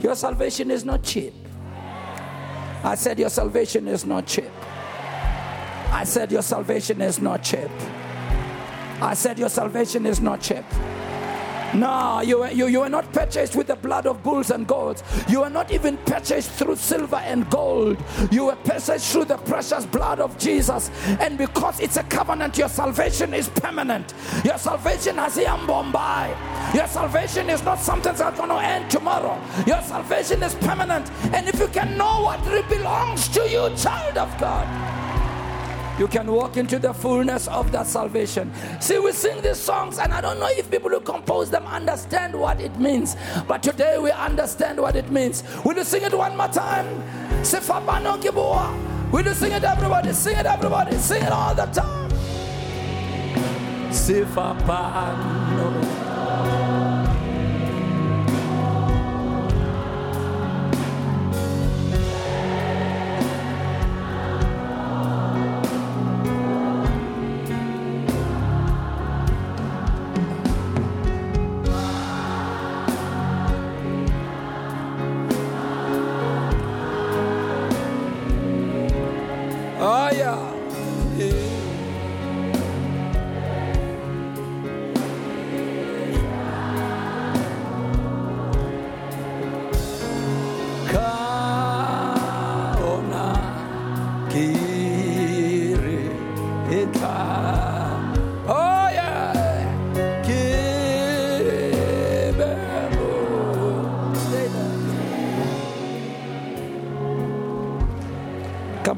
[0.00, 1.34] Your salvation is not cheap.
[2.84, 4.50] I said, Your salvation is not cheap.
[5.90, 7.70] I said, Your salvation is not cheap.
[9.00, 10.64] I said, Your salvation is not cheap.
[11.74, 15.02] No, you you, you were not purchased with the blood of bulls and goats.
[15.28, 18.02] You were not even purchased through silver and gold.
[18.30, 20.90] You were purchased through the precious blood of Jesus.
[21.20, 24.14] And because it's a covenant, your salvation is permanent.
[24.44, 26.34] Your salvation has a Bombay.
[26.74, 29.38] Your salvation is not something that's going to end tomorrow.
[29.66, 31.10] Your salvation is permanent.
[31.34, 34.95] And if you can know what belongs to you, child of God
[35.98, 38.52] you can walk into the fullness of that salvation.
[38.80, 42.34] See, we sing these songs, and I don't know if people who compose them understand
[42.38, 43.16] what it means,
[43.48, 45.42] but today we understand what it means.
[45.64, 46.86] Will you sing it one more time?
[49.12, 50.12] Will you sing it, everybody?
[50.12, 50.96] Sing it, everybody.
[50.96, 52.10] Sing it all the time.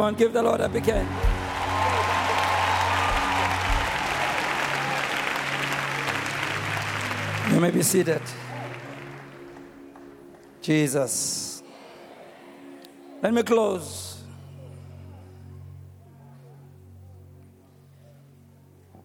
[0.09, 1.09] On, give the Lord a big hand.
[7.52, 8.22] You may be seated.
[10.62, 11.62] Jesus.
[13.22, 14.22] Let me close.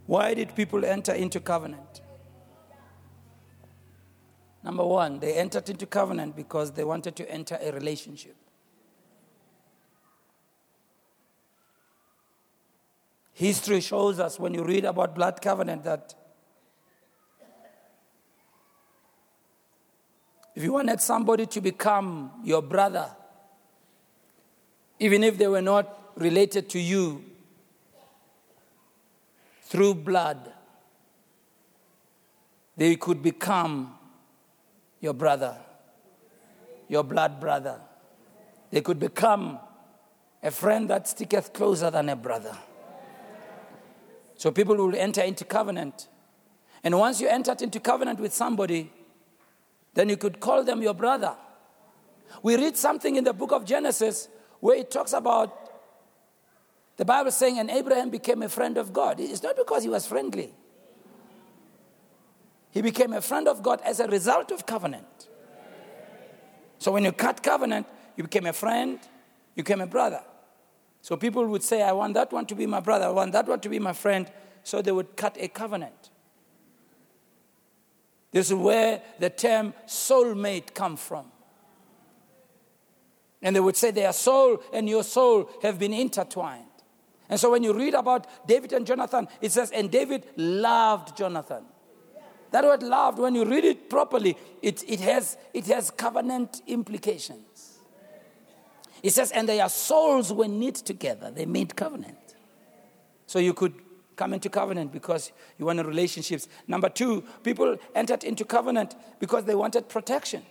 [0.06, 2.01] Why did people enter into covenant?
[4.64, 8.36] Number one, they entered into covenant because they wanted to enter a relationship.
[13.34, 16.14] History shows us when you read about blood covenant that
[20.56, 23.10] if you wanted somebody to become your brother,
[25.00, 27.24] even if they were not related to you
[29.64, 30.52] through blood,
[32.78, 33.98] they could become
[35.02, 35.58] your brother,
[36.88, 37.82] your blood brother.
[38.70, 39.58] They could become
[40.44, 42.56] a friend that sticketh closer than a brother.
[44.44, 46.10] So people will enter into covenant.
[46.84, 48.91] And once you entered into covenant with somebody,
[49.94, 51.38] then you could call them your brother.
[52.41, 54.28] We read something in the book of Genesis
[54.60, 55.72] where it talks about
[56.98, 59.22] the Bible saying, and Abraham became a friend of God.
[59.22, 60.54] It's not because he was friendly,
[62.72, 65.30] he became a friend of God as a result of covenant.
[66.80, 67.88] So when you cut covenant,
[68.18, 69.00] you became a friend,
[69.56, 70.22] you became a brother.
[71.04, 73.45] So people would say, I want that one to be my brother, I want that
[73.45, 74.26] one to be my friend.
[74.64, 76.10] So they would cut a covenant.
[78.32, 81.26] This is where the term soulmate come from.
[83.41, 86.64] And they would say their soul and your soul have been intertwined.
[87.28, 91.66] And so when you read about David and Jonathan, it says, and David loved Jonathan.
[92.51, 97.53] That word loved, when you read it properly, it, it, has, it has covenant implications.
[99.04, 102.18] It says, and their souls were knit together, they made covenant.
[103.28, 103.74] So you could
[104.16, 106.47] come into covenant because you wanted relationships.
[106.68, 110.43] Number two, people entered into covenant because they wanted protection.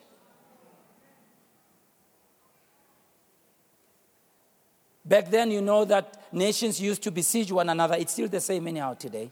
[5.04, 7.96] Back then, you know that nations used to besiege one another.
[7.96, 9.30] It's still the same anyhow today.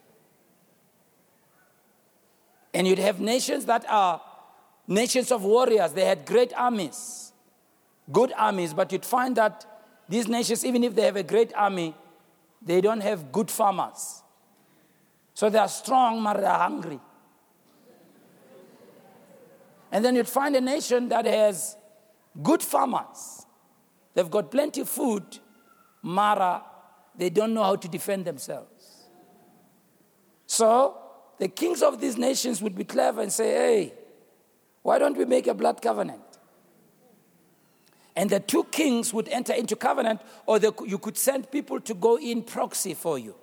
[2.72, 4.20] And you'd have nations that are
[4.86, 5.92] nations of warriors.
[5.92, 7.29] They had great armies,
[8.12, 9.66] good armies, but you'd find that
[10.08, 11.94] these nations, even if they have a great army,
[12.62, 14.22] they don't have good farmers.
[15.34, 17.00] So they are strong, but they are hungry.
[19.92, 21.76] And then you'd find a nation that has
[22.42, 23.46] good farmers.
[24.14, 25.22] They've got plenty of food,
[26.02, 26.64] Mara,
[27.16, 29.06] they don't know how to defend themselves.
[30.46, 30.98] So
[31.38, 33.94] the kings of these nations would be clever and say, hey,
[34.82, 36.29] why don't we make a blood covenant?
[38.16, 41.94] And the two kings would enter into covenant, or the, you could send people to
[41.94, 43.34] go in proxy for you.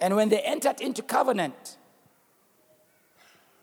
[0.00, 1.76] And when they entered into covenant,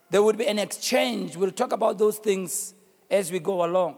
[0.09, 1.37] there would be an exchange.
[1.37, 2.73] We'll talk about those things
[3.09, 3.97] as we go along.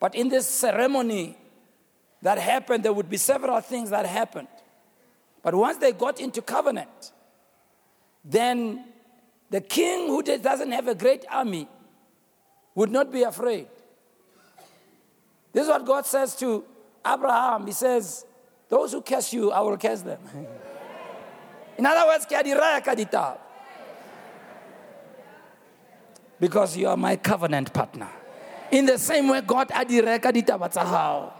[0.00, 1.36] But in this ceremony
[2.22, 4.48] that happened, there would be several things that happened.
[5.42, 7.12] But once they got into covenant,
[8.24, 8.84] then
[9.50, 11.68] the king who doesn't have a great army
[12.74, 13.68] would not be afraid.
[15.52, 16.64] This is what God says to
[17.06, 17.66] Abraham.
[17.66, 18.24] He says,
[18.68, 20.20] Those who curse you, I will curse them.
[21.78, 22.26] In other words,
[26.38, 28.08] because you are my covenant partner.
[28.70, 31.32] In the same way, God adireka ditaba tsa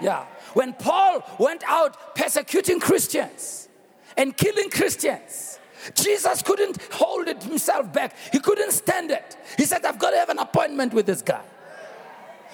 [0.00, 0.24] Yeah.
[0.54, 3.68] When Paul went out persecuting Christians
[4.16, 5.58] and killing Christians,
[5.94, 8.14] Jesus couldn't hold it himself back.
[8.32, 9.36] He couldn't stand it.
[9.56, 11.42] He said, I've got to have an appointment with this guy.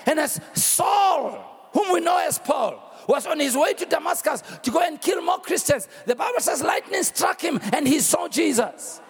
[0.06, 4.70] And as Saul, whom we know as Paul, was on his way to Damascus to
[4.70, 9.00] go and kill more Christians, the Bible says lightning struck him and he saw Jesus.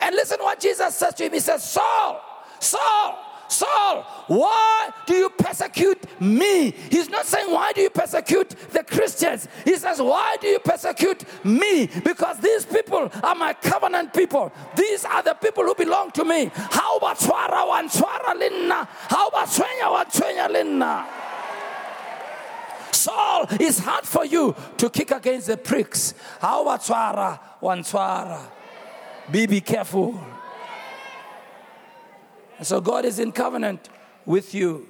[0.00, 1.32] And listen what Jesus says to him.
[1.32, 2.20] He says, Saul,
[2.58, 3.18] Saul,
[3.54, 6.72] Saul, why do you persecute me?
[6.90, 9.46] He's not saying, Why do you persecute the Christians?
[9.64, 11.86] He says, Why do you persecute me?
[11.86, 14.52] Because these people are my covenant people.
[14.76, 16.50] These are the people who belong to me.
[16.52, 18.88] How about Swara wan Swara linna?
[19.08, 21.06] How about Swenya wan Swenya linna?
[22.90, 26.14] Saul, it's hard for you to kick against the pricks.
[26.40, 28.40] How about Swara wan Swara?
[29.30, 30.33] Be, be careful.
[32.58, 33.88] And so God is in covenant
[34.24, 34.88] with you.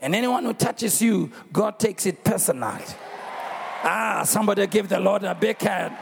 [0.00, 2.78] And anyone who touches you, God takes it personal.
[3.82, 5.96] Ah, somebody give the Lord a big hand.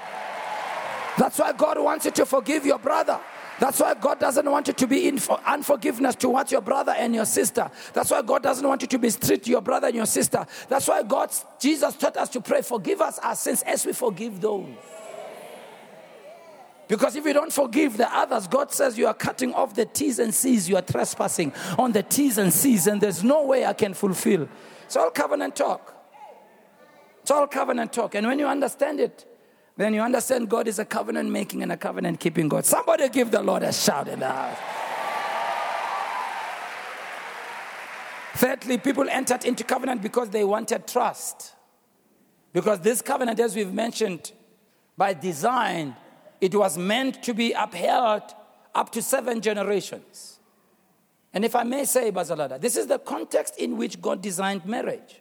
[1.19, 3.19] That's why God wants you to forgive your brother.
[3.59, 7.25] That's why God doesn't want you to be in unforgiveness towards your brother and your
[7.25, 7.71] sister.
[7.95, 10.47] That's why God doesn't want you to be strict to your brother and your sister.
[10.69, 14.43] That's why God, Jesus taught us to pray, forgive us our sins as we forgive
[14.43, 14.69] those.
[16.89, 20.19] Because if you don't forgive the others, God says you are cutting off the T's
[20.19, 20.69] and C's.
[20.69, 24.49] You are trespassing on the T's and C's, and there's no way I can fulfill.
[24.85, 25.95] It's all covenant talk.
[27.23, 28.15] It's all covenant talk.
[28.15, 29.27] And when you understand it,
[29.77, 32.65] then you understand God is a covenant making and a covenant keeping God.
[32.65, 34.59] Somebody give the Lord a shout in the house.
[38.37, 41.55] Thirdly, people entered into covenant because they wanted trust.
[42.53, 44.33] Because this covenant, as we've mentioned,
[44.97, 45.97] by design,
[46.41, 48.23] it was meant to be upheld
[48.75, 50.39] up to seven generations.
[51.33, 55.21] And if I may say, Bazalada, this is the context in which God designed marriage.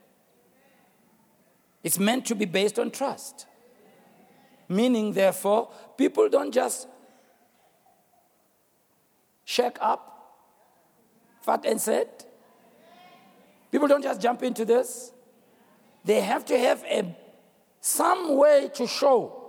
[1.84, 3.45] It's meant to be based on trust.
[4.68, 6.88] Meaning, therefore, people don't just
[9.43, 10.39] shake up,
[11.41, 12.26] fat and set.
[13.72, 15.11] People don't just jump into this.
[16.03, 17.16] They have to have a,
[17.82, 19.44] some way to show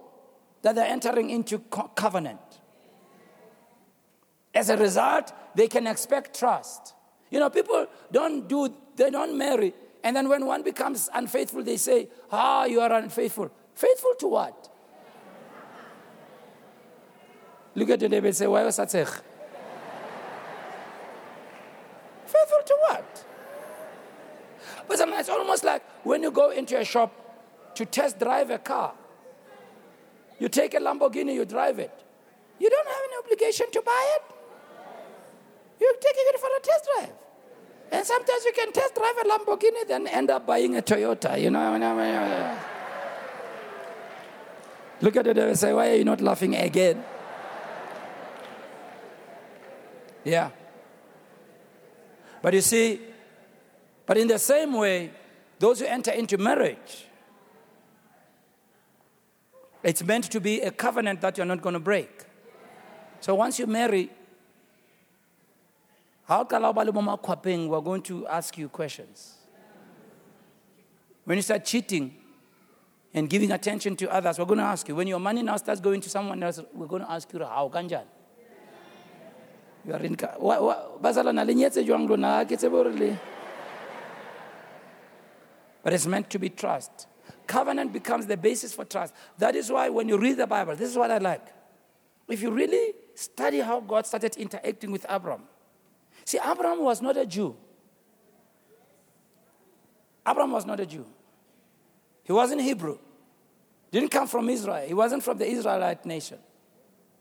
[0.66, 2.40] that they're entering into co- covenant.
[4.52, 6.94] As a result, they can expect trust.
[7.30, 11.76] You know, people don't do, they don't marry, and then when one becomes unfaithful, they
[11.76, 13.48] say, Ah, you are unfaithful.
[13.76, 14.68] Faithful to what?
[17.76, 18.90] Look at the neighbor and say, Why was that?
[18.90, 19.22] Faithful
[22.66, 23.24] to what?
[24.88, 27.12] But sometimes it's almost like when you go into a shop
[27.76, 28.94] to test drive a car.
[30.38, 31.92] You take a Lamborghini, you drive it.
[32.58, 34.22] You don't have any obligation to buy it.
[35.80, 37.12] You're taking it for a test drive.
[37.92, 41.50] And sometimes you can test drive a Lamborghini, then end up buying a Toyota, you
[41.50, 42.58] know.
[45.00, 47.04] Look at it and say, Why are you not laughing again?
[50.24, 50.50] Yeah.
[52.42, 53.00] But you see,
[54.06, 55.10] but in the same way,
[55.58, 57.05] those who enter into marriage,
[59.86, 62.24] it's meant to be a covenant that you're not going to break.
[63.20, 64.10] So once you marry,
[66.24, 69.34] how we're going to ask you questions.
[71.24, 72.16] When you start cheating
[73.14, 74.96] and giving attention to others, we're going to ask you.
[74.96, 77.70] When your money now starts going to someone else, we're going to ask you how
[77.72, 78.06] kanjan.
[79.86, 80.16] You are in
[85.84, 87.06] But it's meant to be trust.
[87.46, 89.14] Covenant becomes the basis for trust.
[89.38, 91.46] That is why when you read the Bible, this is what I like.
[92.28, 95.42] If you really study how God started interacting with Abram,
[96.24, 97.56] see, Abram was not a Jew.
[100.24, 101.06] Abram was not a Jew.
[102.24, 102.98] He wasn't Hebrew.
[103.92, 104.84] Didn't come from Israel.
[104.86, 106.38] He wasn't from the Israelite nation.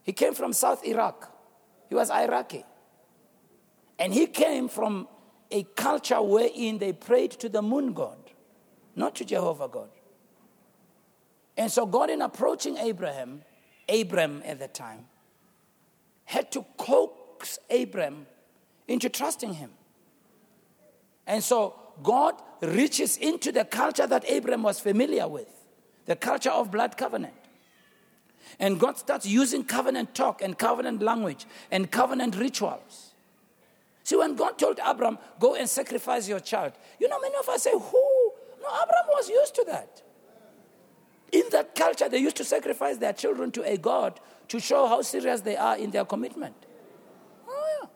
[0.04, 1.32] He came from South Iraq.
[1.88, 2.66] He was Iraqi.
[4.00, 5.08] And he came from
[5.52, 8.18] a culture wherein they prayed to the moon god,
[8.96, 9.90] not to Jehovah God.
[11.58, 13.42] And so God, in approaching Abraham,
[13.88, 15.06] Abram at the time,
[16.26, 18.26] had to coax Abram
[18.88, 19.72] into trusting him.
[21.28, 25.48] And so God reaches into the culture that Abram was familiar with,
[26.06, 27.34] the culture of blood covenant.
[28.60, 33.14] And God starts using covenant talk and covenant language and covenant rituals.
[34.04, 37.64] See, when God told Abram, go and sacrifice your child, you know, many of us
[37.64, 38.32] say, who?
[38.62, 40.02] No, Abram was used to that.
[41.32, 45.02] In that culture, they used to sacrifice their children to a God to show how
[45.02, 46.56] serious they are in their commitment.
[47.48, 47.90] Oh, yeah.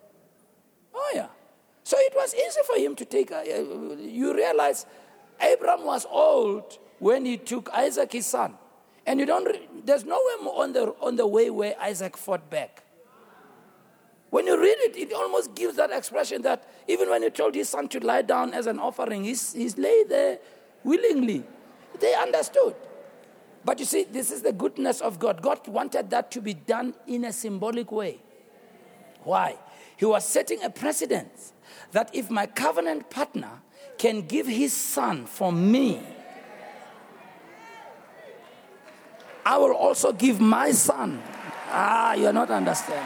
[0.95, 1.27] Oh, yeah.
[1.84, 3.32] So it was easy for him to take.
[3.32, 4.86] Uh, you realize
[5.39, 8.55] Abram was old when he took Isaac, his son.
[9.05, 12.84] And you don't, there's nowhere on the, on the way where Isaac fought back.
[14.30, 17.69] When you read it, it almost gives that expression that even when he told his
[17.69, 20.39] son to lie down as an offering, he's, he's lay there
[20.84, 21.43] willingly.
[21.99, 22.75] They understood.
[23.66, 25.41] But you see, this is the goodness of God.
[25.41, 28.20] God wanted that to be done in a symbolic way.
[29.24, 29.57] Why?
[29.97, 31.30] He was setting a precedent
[31.91, 33.62] that if my covenant partner
[33.97, 36.01] can give his son for me,
[39.45, 41.22] I will also give my son.
[41.68, 43.03] Ah, you're not understanding.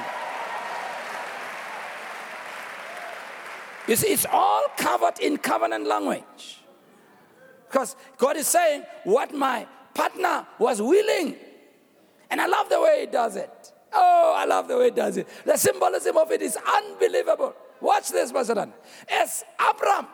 [3.87, 6.59] You see, it's all covered in covenant language.
[7.67, 11.35] Because God is saying, what my partner was willing.
[12.29, 13.71] And I love the way he does it.
[13.91, 15.27] Oh, I love the way he does it.
[15.45, 17.55] The symbolism of it is unbelievable.
[17.79, 18.71] Watch this, Pastor
[19.09, 20.07] As Abram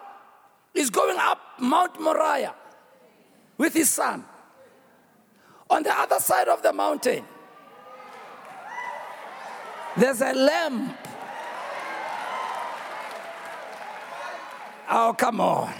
[0.73, 2.55] is going up Mount Moriah
[3.57, 4.25] with his son,
[5.69, 7.23] On the other side of the mountain,
[9.95, 10.97] there's a lamp.
[14.89, 15.71] Oh, come on.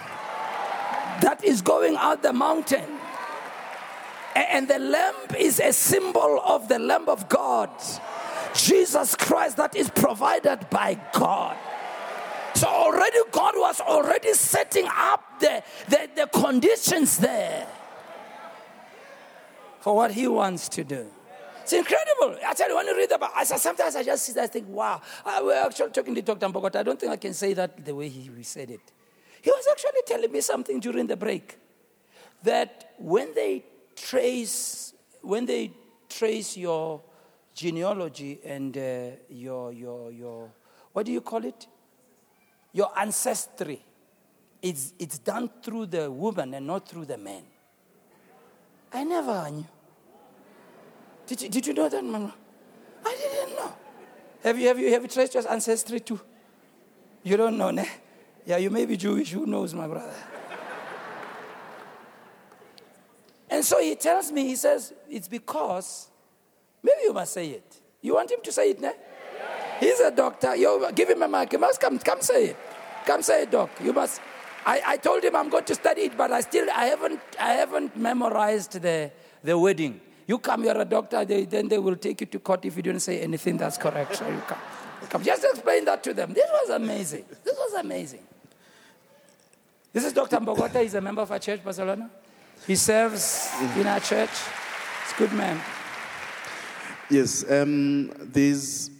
[1.22, 2.99] That is going out the mountain.
[4.48, 7.70] And the lamp is a symbol of the Lamb of God,
[8.56, 11.58] Jesus Christ, that is provided by God.
[12.56, 17.68] So already God was already setting up the, the, the conditions there
[19.82, 21.08] for what He wants to do.
[21.64, 22.38] It's incredible.
[22.46, 24.52] I tell you, when you read the about I sometimes I just sit there and
[24.52, 25.02] think, wow.
[25.24, 26.48] I, we're actually talking to Dr.
[26.48, 26.78] Mbogota.
[26.78, 28.82] I don't think I can say that the way he said it.
[29.42, 31.58] He was actually telling me something during the break
[32.44, 33.64] that when they
[34.00, 35.72] trace, when they
[36.08, 37.02] trace your
[37.54, 40.52] genealogy and uh, your, your, your,
[40.94, 41.68] what do you call it?
[42.72, 43.84] Your ancestry.
[44.62, 47.44] It's, it's done through the woman and not through the man.
[48.92, 49.66] I never knew.
[51.28, 52.34] Did you, did you know that, Mama?
[53.06, 53.74] I didn't know.
[54.44, 56.20] Have you, have you, have you traced your ancestry too?
[57.24, 57.88] You don't know, ne?
[58.46, 59.32] Yeah, you may be Jewish.
[59.32, 60.14] Who knows, my brother?
[63.60, 66.08] And so he tells me, he says, it's because,
[66.82, 67.76] maybe you must say it.
[68.02, 68.94] You want him to say it, ne?
[69.82, 70.56] He's a doctor.
[70.56, 71.52] You give him a mic.
[71.52, 72.58] You must come, come say it.
[73.06, 73.70] Come say it, doc.
[73.84, 74.22] You must.
[74.66, 77.52] I, I told him I'm going to study it, but I still I haven't I
[77.52, 79.12] haven't memorized the
[79.44, 80.00] the wording.
[80.26, 82.84] You come, you're a doctor, they, then they will take you to court if you
[82.84, 84.16] don't say anything that's correct.
[84.16, 84.60] So you come.
[85.10, 85.22] Come.
[85.22, 86.32] Just explain that to them.
[86.32, 87.26] This was amazing.
[87.44, 88.26] This was amazing.
[89.92, 90.38] This is Dr.
[90.38, 90.82] Mbogota.
[90.82, 92.10] He's a member of our church, Barcelona.
[92.68, 94.30] He serves in our church.
[94.30, 95.60] He's a good man.
[97.10, 98.92] Yes, um, there's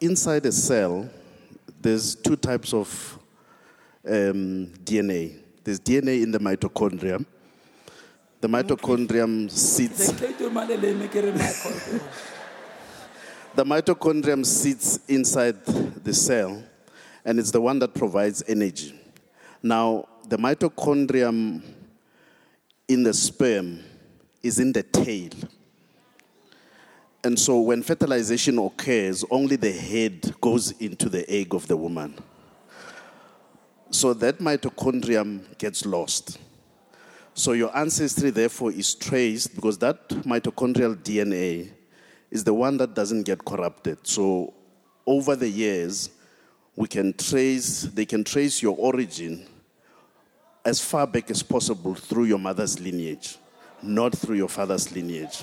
[0.00, 1.10] inside a cell,
[1.80, 3.18] there's two types of
[4.06, 5.40] um, DNA.
[5.64, 7.24] There's DNA in the mitochondria,
[8.40, 10.12] the mitochondrium sits.
[10.12, 10.30] the
[13.56, 16.62] mitochondrium sits inside the cell,
[17.24, 18.94] and it's the one that provides energy.
[19.60, 21.62] Now, the mitochondrium
[22.88, 23.80] in the sperm
[24.42, 25.30] is in the tail.
[27.24, 32.14] And so, when fertilization occurs, only the head goes into the egg of the woman.
[33.90, 36.38] So, that mitochondrium gets lost.
[37.38, 41.70] So your ancestry, therefore, is traced because that mitochondrial DNA
[42.32, 43.98] is the one that doesn't get corrupted.
[44.02, 44.54] So
[45.06, 46.10] over the years,
[46.74, 49.46] we can trace, they can trace your origin
[50.64, 53.38] as far back as possible through your mother's lineage,
[53.82, 55.42] not through your father's lineage.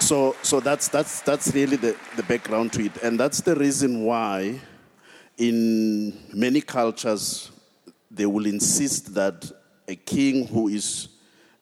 [0.00, 3.02] So, so that's, that's, that's really the, the background to it.
[3.02, 4.60] And that's the reason why,
[5.36, 7.50] in many cultures,
[8.10, 9.50] they will insist that
[9.86, 11.08] a king who is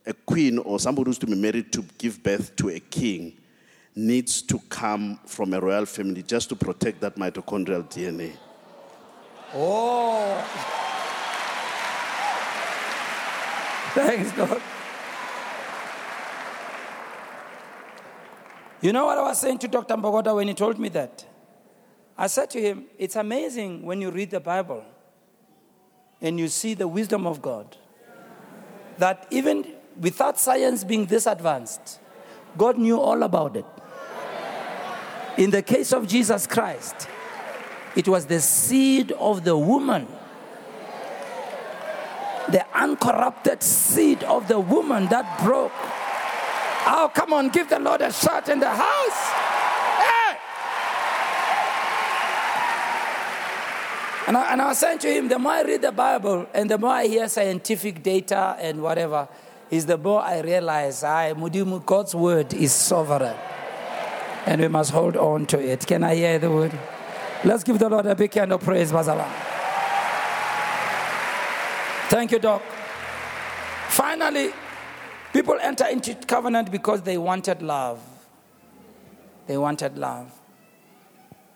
[0.06, 3.36] a queen or somebody who's to be married to give birth to a king
[3.94, 8.32] needs to come from a royal family just to protect that mitochondrial DNA.
[9.54, 10.85] Oh.
[13.96, 14.60] Thanks, God.
[18.82, 19.94] You know what I was saying to Dr.
[19.96, 21.24] Mbogota when he told me that?
[22.18, 24.84] I said to him, It's amazing when you read the Bible
[26.20, 27.78] and you see the wisdom of God
[28.98, 29.66] that even
[29.98, 31.98] without science being this advanced,
[32.58, 33.64] God knew all about it.
[35.38, 37.08] In the case of Jesus Christ,
[37.94, 40.06] it was the seed of the woman,
[42.50, 45.72] the uncorrupted seed of the woman that broke.
[46.88, 49.32] Oh, come on, give the Lord a shout in the house.
[54.26, 56.68] And I, and I was saying to him, the more I read the Bible and
[56.68, 59.28] the more I hear scientific data and whatever,
[59.70, 63.36] is the more I realize I, God's word is sovereign.
[64.46, 65.86] And we must hold on to it.
[65.86, 66.76] Can I hear the word?
[67.44, 69.55] Let's give the Lord a big hand of praise, Bazala.
[72.08, 72.62] Thank you, Doc.
[73.88, 74.52] Finally,
[75.32, 78.00] people enter into covenant because they wanted love.
[79.46, 80.32] They wanted love.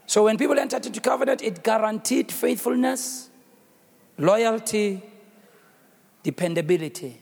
[0.07, 3.31] So when people entered into covenant, it guaranteed faithfulness,
[4.19, 5.03] loyalty,
[6.25, 7.21] dependability.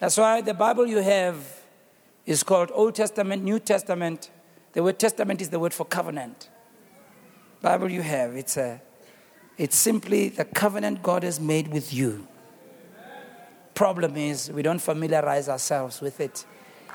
[0.00, 1.36] That's why the Bible you have
[2.26, 4.30] is called Old Testament, New Testament.
[4.72, 6.48] The word testament is the word for covenant.
[7.60, 8.80] Bible you have, it's a
[9.62, 12.26] it's simply the covenant God has made with you.
[13.74, 16.44] Problem is we don't familiarize ourselves with it.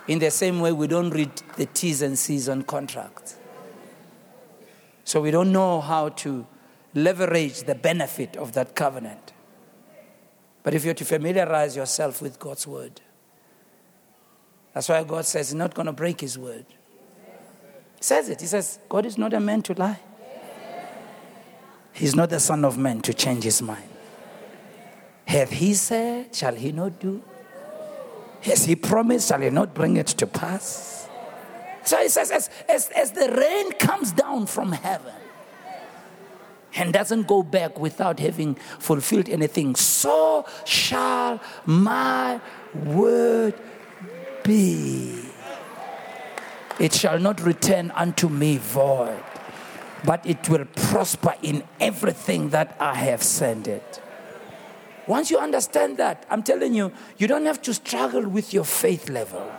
[0.09, 3.38] In the same way we don't read the T's and C's on contracts.
[5.05, 6.45] So we don't know how to
[6.93, 9.32] leverage the benefit of that covenant.
[10.61, 12.99] But if you're to familiarize yourself with God's word,
[14.74, 16.65] That's why God says He's not going to break His word.
[17.95, 18.41] He says it.
[18.41, 20.01] He says, God is not a man to lie.
[21.98, 23.89] He's not the Son of Man to change his mind.
[25.26, 27.24] Have He said, shall He not do?
[28.41, 31.10] Has He promised, shall He not bring it to pass?
[31.84, 35.16] So He says, as, as, as the rain comes down from heaven,
[36.76, 42.39] and doesn't go back without having fulfilled anything, so shall my
[42.76, 43.56] word
[44.43, 45.20] be.
[46.80, 49.24] It shall not return unto me void,
[50.08, 54.01] but it will prosper in everything that I have sent it.
[55.05, 59.10] Once you understand that, I'm telling you, you don't have to struggle with your faith
[59.10, 59.51] level.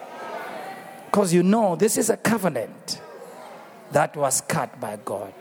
[1.05, 3.03] Because you know this is a covenant
[3.93, 5.35] that was cut by God.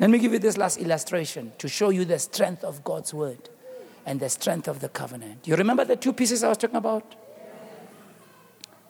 [0.00, 3.48] Let me give you this last illustration to show you the strength of God's word
[4.04, 5.46] and the strength of the covenant.
[5.46, 7.14] You remember the two pieces I was talking about?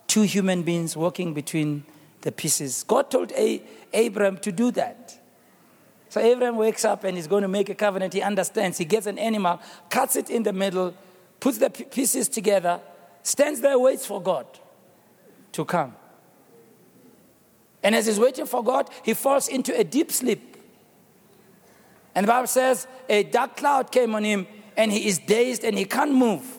[0.07, 1.84] Two human beings walking between
[2.26, 2.82] the pieces.
[2.82, 3.62] God told a-
[3.94, 5.16] Abram to do that.
[6.08, 8.14] So Abram wakes up and he's going to make a covenant.
[8.14, 8.78] He understands.
[8.78, 9.60] He gets an animal,
[9.90, 10.92] cuts it in the middle,
[11.38, 12.80] puts the pieces together,
[13.22, 14.44] stands there, waits for God
[15.52, 15.94] to come.
[17.84, 20.56] And as he's waiting for God, he falls into a deep sleep.
[22.12, 25.78] And the Bible says a dark cloud came on him and he is dazed and
[25.78, 26.58] he can't move.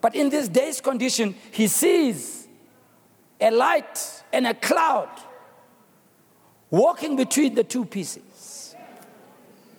[0.00, 2.35] But in this dazed condition, he sees
[3.40, 5.10] a light and a cloud
[6.70, 8.74] walking between the two pieces.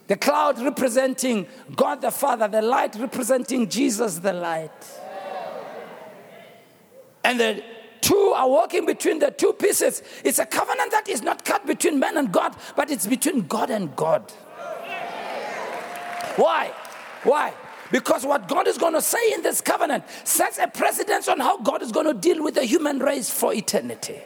[0.08, 4.72] The cloud representing God the Father, the light representing Jesus the light.
[7.24, 7.62] And the
[8.00, 10.02] two are walking between the two pieces.
[10.24, 13.70] It's a covenant that is not cut between man and God, but it's between God
[13.70, 14.32] and God.
[16.38, 16.72] Why?
[17.24, 17.54] Why?
[17.92, 21.58] Because what God is going to say in this covenant sets a precedence on how
[21.58, 24.22] God is going to deal with the human race for eternity.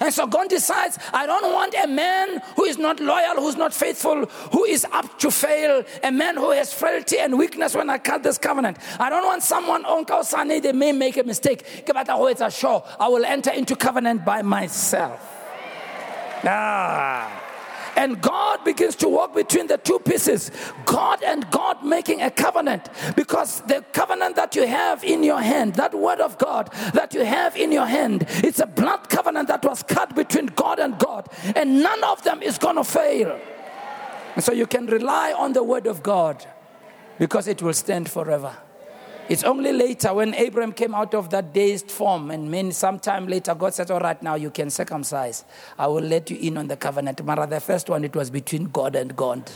[0.00, 3.72] And so God decides, I don't want a man who is not loyal, who's not
[3.72, 7.98] faithful, who is up to fail, a man who has frailty and weakness when I
[7.98, 8.78] cut this covenant.
[8.98, 11.84] I don't want someone on Kausane, they may make a mistake.
[11.88, 15.20] I will enter into covenant by myself.
[16.44, 17.43] Ah.
[17.96, 20.50] And God begins to walk between the two pieces.
[20.84, 22.88] God and God making a covenant.
[23.16, 27.24] Because the covenant that you have in your hand, that word of God that you
[27.24, 31.28] have in your hand, it's a blood covenant that was cut between God and God.
[31.54, 33.38] And none of them is going to fail.
[34.34, 36.44] And so you can rely on the word of God
[37.18, 38.56] because it will stand forever.
[39.26, 43.54] It's only later when Abraham came out of that dazed form, and then sometime later,
[43.54, 45.44] God said, All right, now you can circumcise.
[45.78, 47.24] I will let you in on the covenant.
[47.24, 49.50] Mara, the first one, it was between God and God.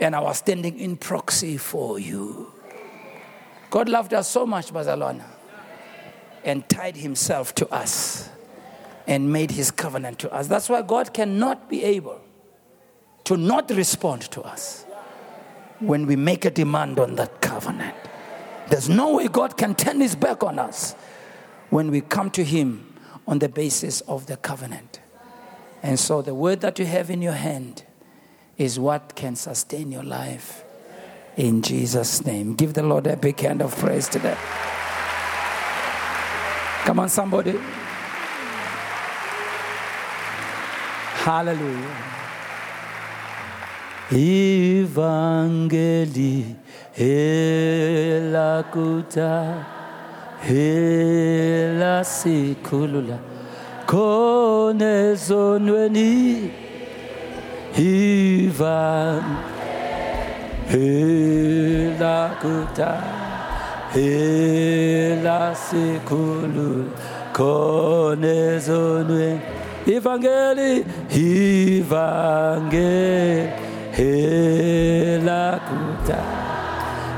[0.00, 2.52] And I was standing in proxy for you.
[3.70, 5.24] God loved us so much, Bazalona,
[6.44, 8.28] and tied himself to us
[9.06, 10.48] and made his covenant to us.
[10.48, 12.20] That's why God cannot be able
[13.24, 14.84] to not respond to us
[15.78, 17.94] when we make a demand on that covenant.
[18.68, 20.94] There's no way God can turn his back on us
[21.70, 22.94] when we come to him
[23.26, 25.00] on the basis of the covenant.
[25.82, 27.84] And so the word that you have in your hand
[28.58, 30.64] is what can sustain your life.
[31.36, 32.54] In Jesus' name.
[32.54, 34.36] Give the Lord a big hand of praise today.
[36.84, 37.58] Come on, somebody.
[41.24, 42.04] Hallelujah.
[44.10, 45.36] Evangeli
[46.98, 49.32] Hela kuta
[50.40, 53.18] hela sikhulula
[53.86, 56.50] khona ezonweni
[57.76, 59.26] ivan
[60.72, 62.90] hela kuta
[63.92, 66.88] hela sikhulula
[67.36, 69.40] khona ezonweni
[69.96, 70.72] ivangeli
[71.28, 72.46] ivangeli.
[73.96, 76.45] Hela kuta.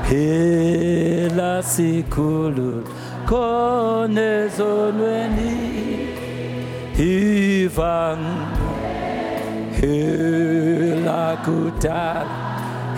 [0.09, 2.71] Hela sikhulu
[3.29, 5.53] khona ezonweni
[7.09, 8.25] ivang
[9.79, 12.25] hela kudala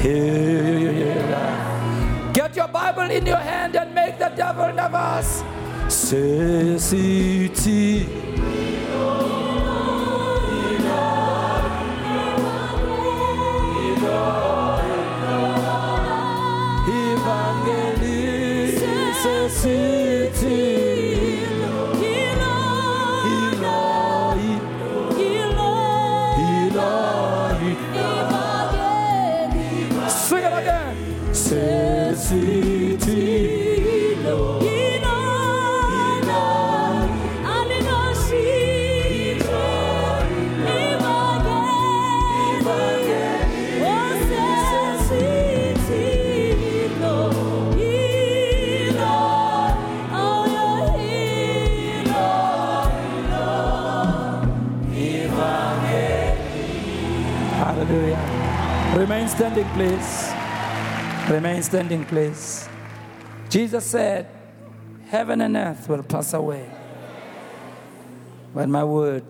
[0.03, 1.45] hela
[2.33, 5.43] Get your Bible in your hand and make the devil nervous.
[5.87, 7.81] Sesiti.
[57.81, 58.95] Hallelujah.
[58.95, 60.40] Remain standing, please.
[61.29, 62.67] Remain standing, please.
[63.49, 64.27] Jesus said,
[65.07, 66.69] Heaven and earth will pass away,
[68.53, 69.25] but my word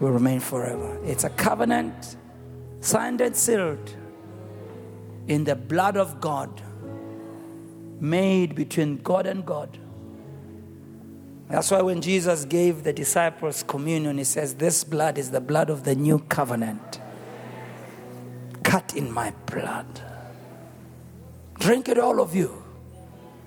[0.00, 0.98] will remain forever.
[1.04, 2.16] It's a covenant
[2.80, 3.94] signed and sealed
[5.28, 6.62] in the blood of God,
[8.00, 9.78] made between God and God.
[11.48, 15.70] That's why when Jesus gave the disciples communion, he says, This blood is the blood
[15.70, 17.00] of the new covenant,
[18.64, 20.05] cut in my blood.
[21.58, 22.62] Drink it, all of you,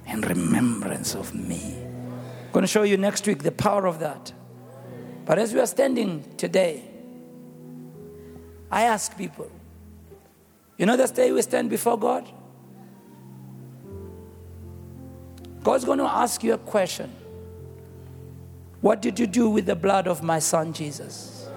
[0.08, 1.76] in remembrance of me.
[1.78, 4.34] I'm going to show you next week the power of that.
[5.26, 6.84] But as we are standing today,
[8.72, 9.52] I ask people,
[10.78, 12.28] you know, the day we stand before God?
[15.64, 17.12] God's going to ask you a question
[18.82, 21.48] What did you do with the blood of my son Jesus?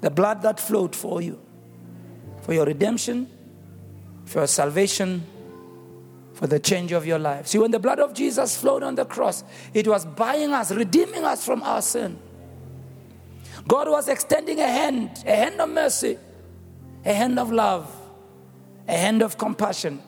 [0.00, 1.40] The blood that flowed for you,
[2.42, 3.28] for your redemption,
[4.32, 5.24] for salvation,
[6.32, 7.46] for the change of your life.
[7.46, 11.22] See, when the blood of Jesus flowed on the cross, it was buying us, redeeming
[11.24, 12.18] us from our sin.
[13.68, 16.18] God was extending a hand, a hand of mercy,
[17.04, 17.94] a hand of love,
[18.88, 20.00] a hand of compassion.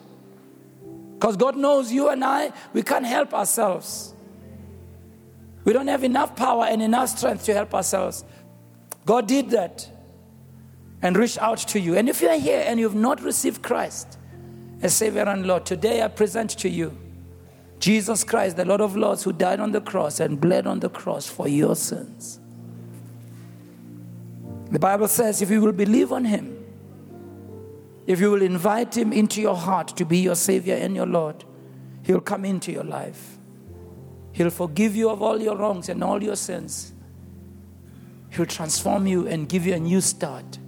[1.13, 4.13] Because God knows you and I, we can't help ourselves.
[5.63, 8.25] We don't have enough power and enough strength to help ourselves.
[9.05, 9.89] God did that
[11.01, 11.95] and reach out to you.
[11.95, 14.17] And if you're here and you've not received Christ
[14.81, 16.97] as Savior and Lord, today I present to you
[17.79, 20.89] Jesus Christ, the Lord of Lords, who died on the cross and bled on the
[20.89, 22.39] cross for your sins.
[24.71, 26.65] The Bible says if you will believe on Him,
[28.07, 31.43] if you will invite Him into your heart to be your Savior and your Lord,
[32.03, 33.37] He'll come into your life.
[34.31, 36.93] He'll forgive you of all your wrongs and all your sins.
[38.31, 40.59] He'll transform you and give you a new start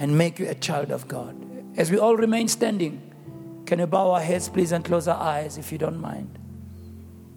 [0.00, 1.36] and make you a child of God.
[1.76, 3.12] As we all remain standing,
[3.66, 6.38] can you bow our heads, please, and close our eyes if you don't mind?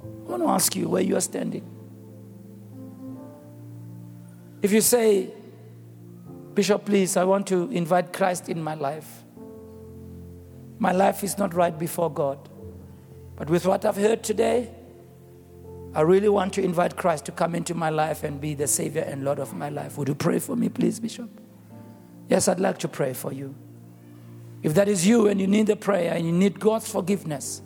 [0.01, 1.69] I want to ask you where you are standing.
[4.61, 5.31] If you say,
[6.53, 9.23] Bishop, please, I want to invite Christ in my life.
[10.79, 12.49] My life is not right before God.
[13.35, 14.71] But with what I've heard today,
[15.93, 19.01] I really want to invite Christ to come into my life and be the Savior
[19.01, 19.97] and Lord of my life.
[19.97, 21.42] Would you pray for me, please, Bishop?
[22.29, 23.55] Yes, I'd like to pray for you.
[24.61, 27.61] If that is you and you need the prayer and you need God's forgiveness,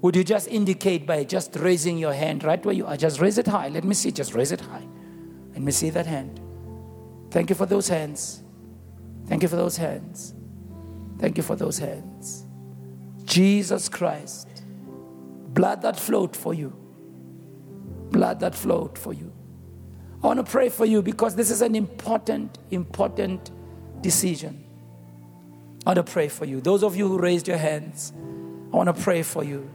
[0.00, 2.96] would you just indicate by just raising your hand right where you are?
[2.96, 3.68] Just raise it high.
[3.68, 4.10] Let me see.
[4.10, 4.86] Just raise it high.
[5.52, 6.40] Let me see that hand.
[7.30, 8.42] Thank you for those hands.
[9.26, 10.34] Thank you for those hands.
[11.18, 12.44] Thank you for those hands.
[13.24, 14.64] Jesus Christ,
[15.48, 16.72] blood that flowed for you.
[18.10, 19.32] Blood that flowed for you.
[20.22, 23.50] I want to pray for you because this is an important, important
[24.02, 24.64] decision.
[25.86, 26.60] I want to pray for you.
[26.60, 28.12] Those of you who raised your hands,
[28.72, 29.68] I want to pray for you.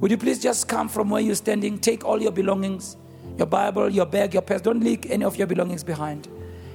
[0.00, 1.78] Would you please just come from where you're standing?
[1.78, 2.96] Take all your belongings,
[3.36, 4.60] your Bible, your bag, your purse.
[4.60, 6.28] Don't leave any of your belongings behind.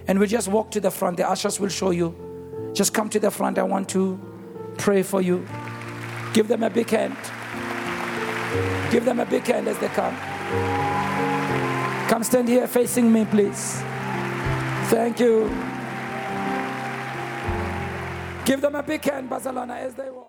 [0.07, 1.17] And we'll just walk to the front.
[1.17, 2.71] The ushers will show you.
[2.73, 3.57] Just come to the front.
[3.57, 4.19] I want to
[4.77, 5.47] pray for you.
[6.33, 7.17] Give them a big hand.
[8.91, 10.15] Give them a big hand as they come.
[12.07, 13.81] Come stand here facing me, please.
[14.89, 15.74] Thank you.
[18.45, 20.24] Give them a big hand, Barcelona, as they walk.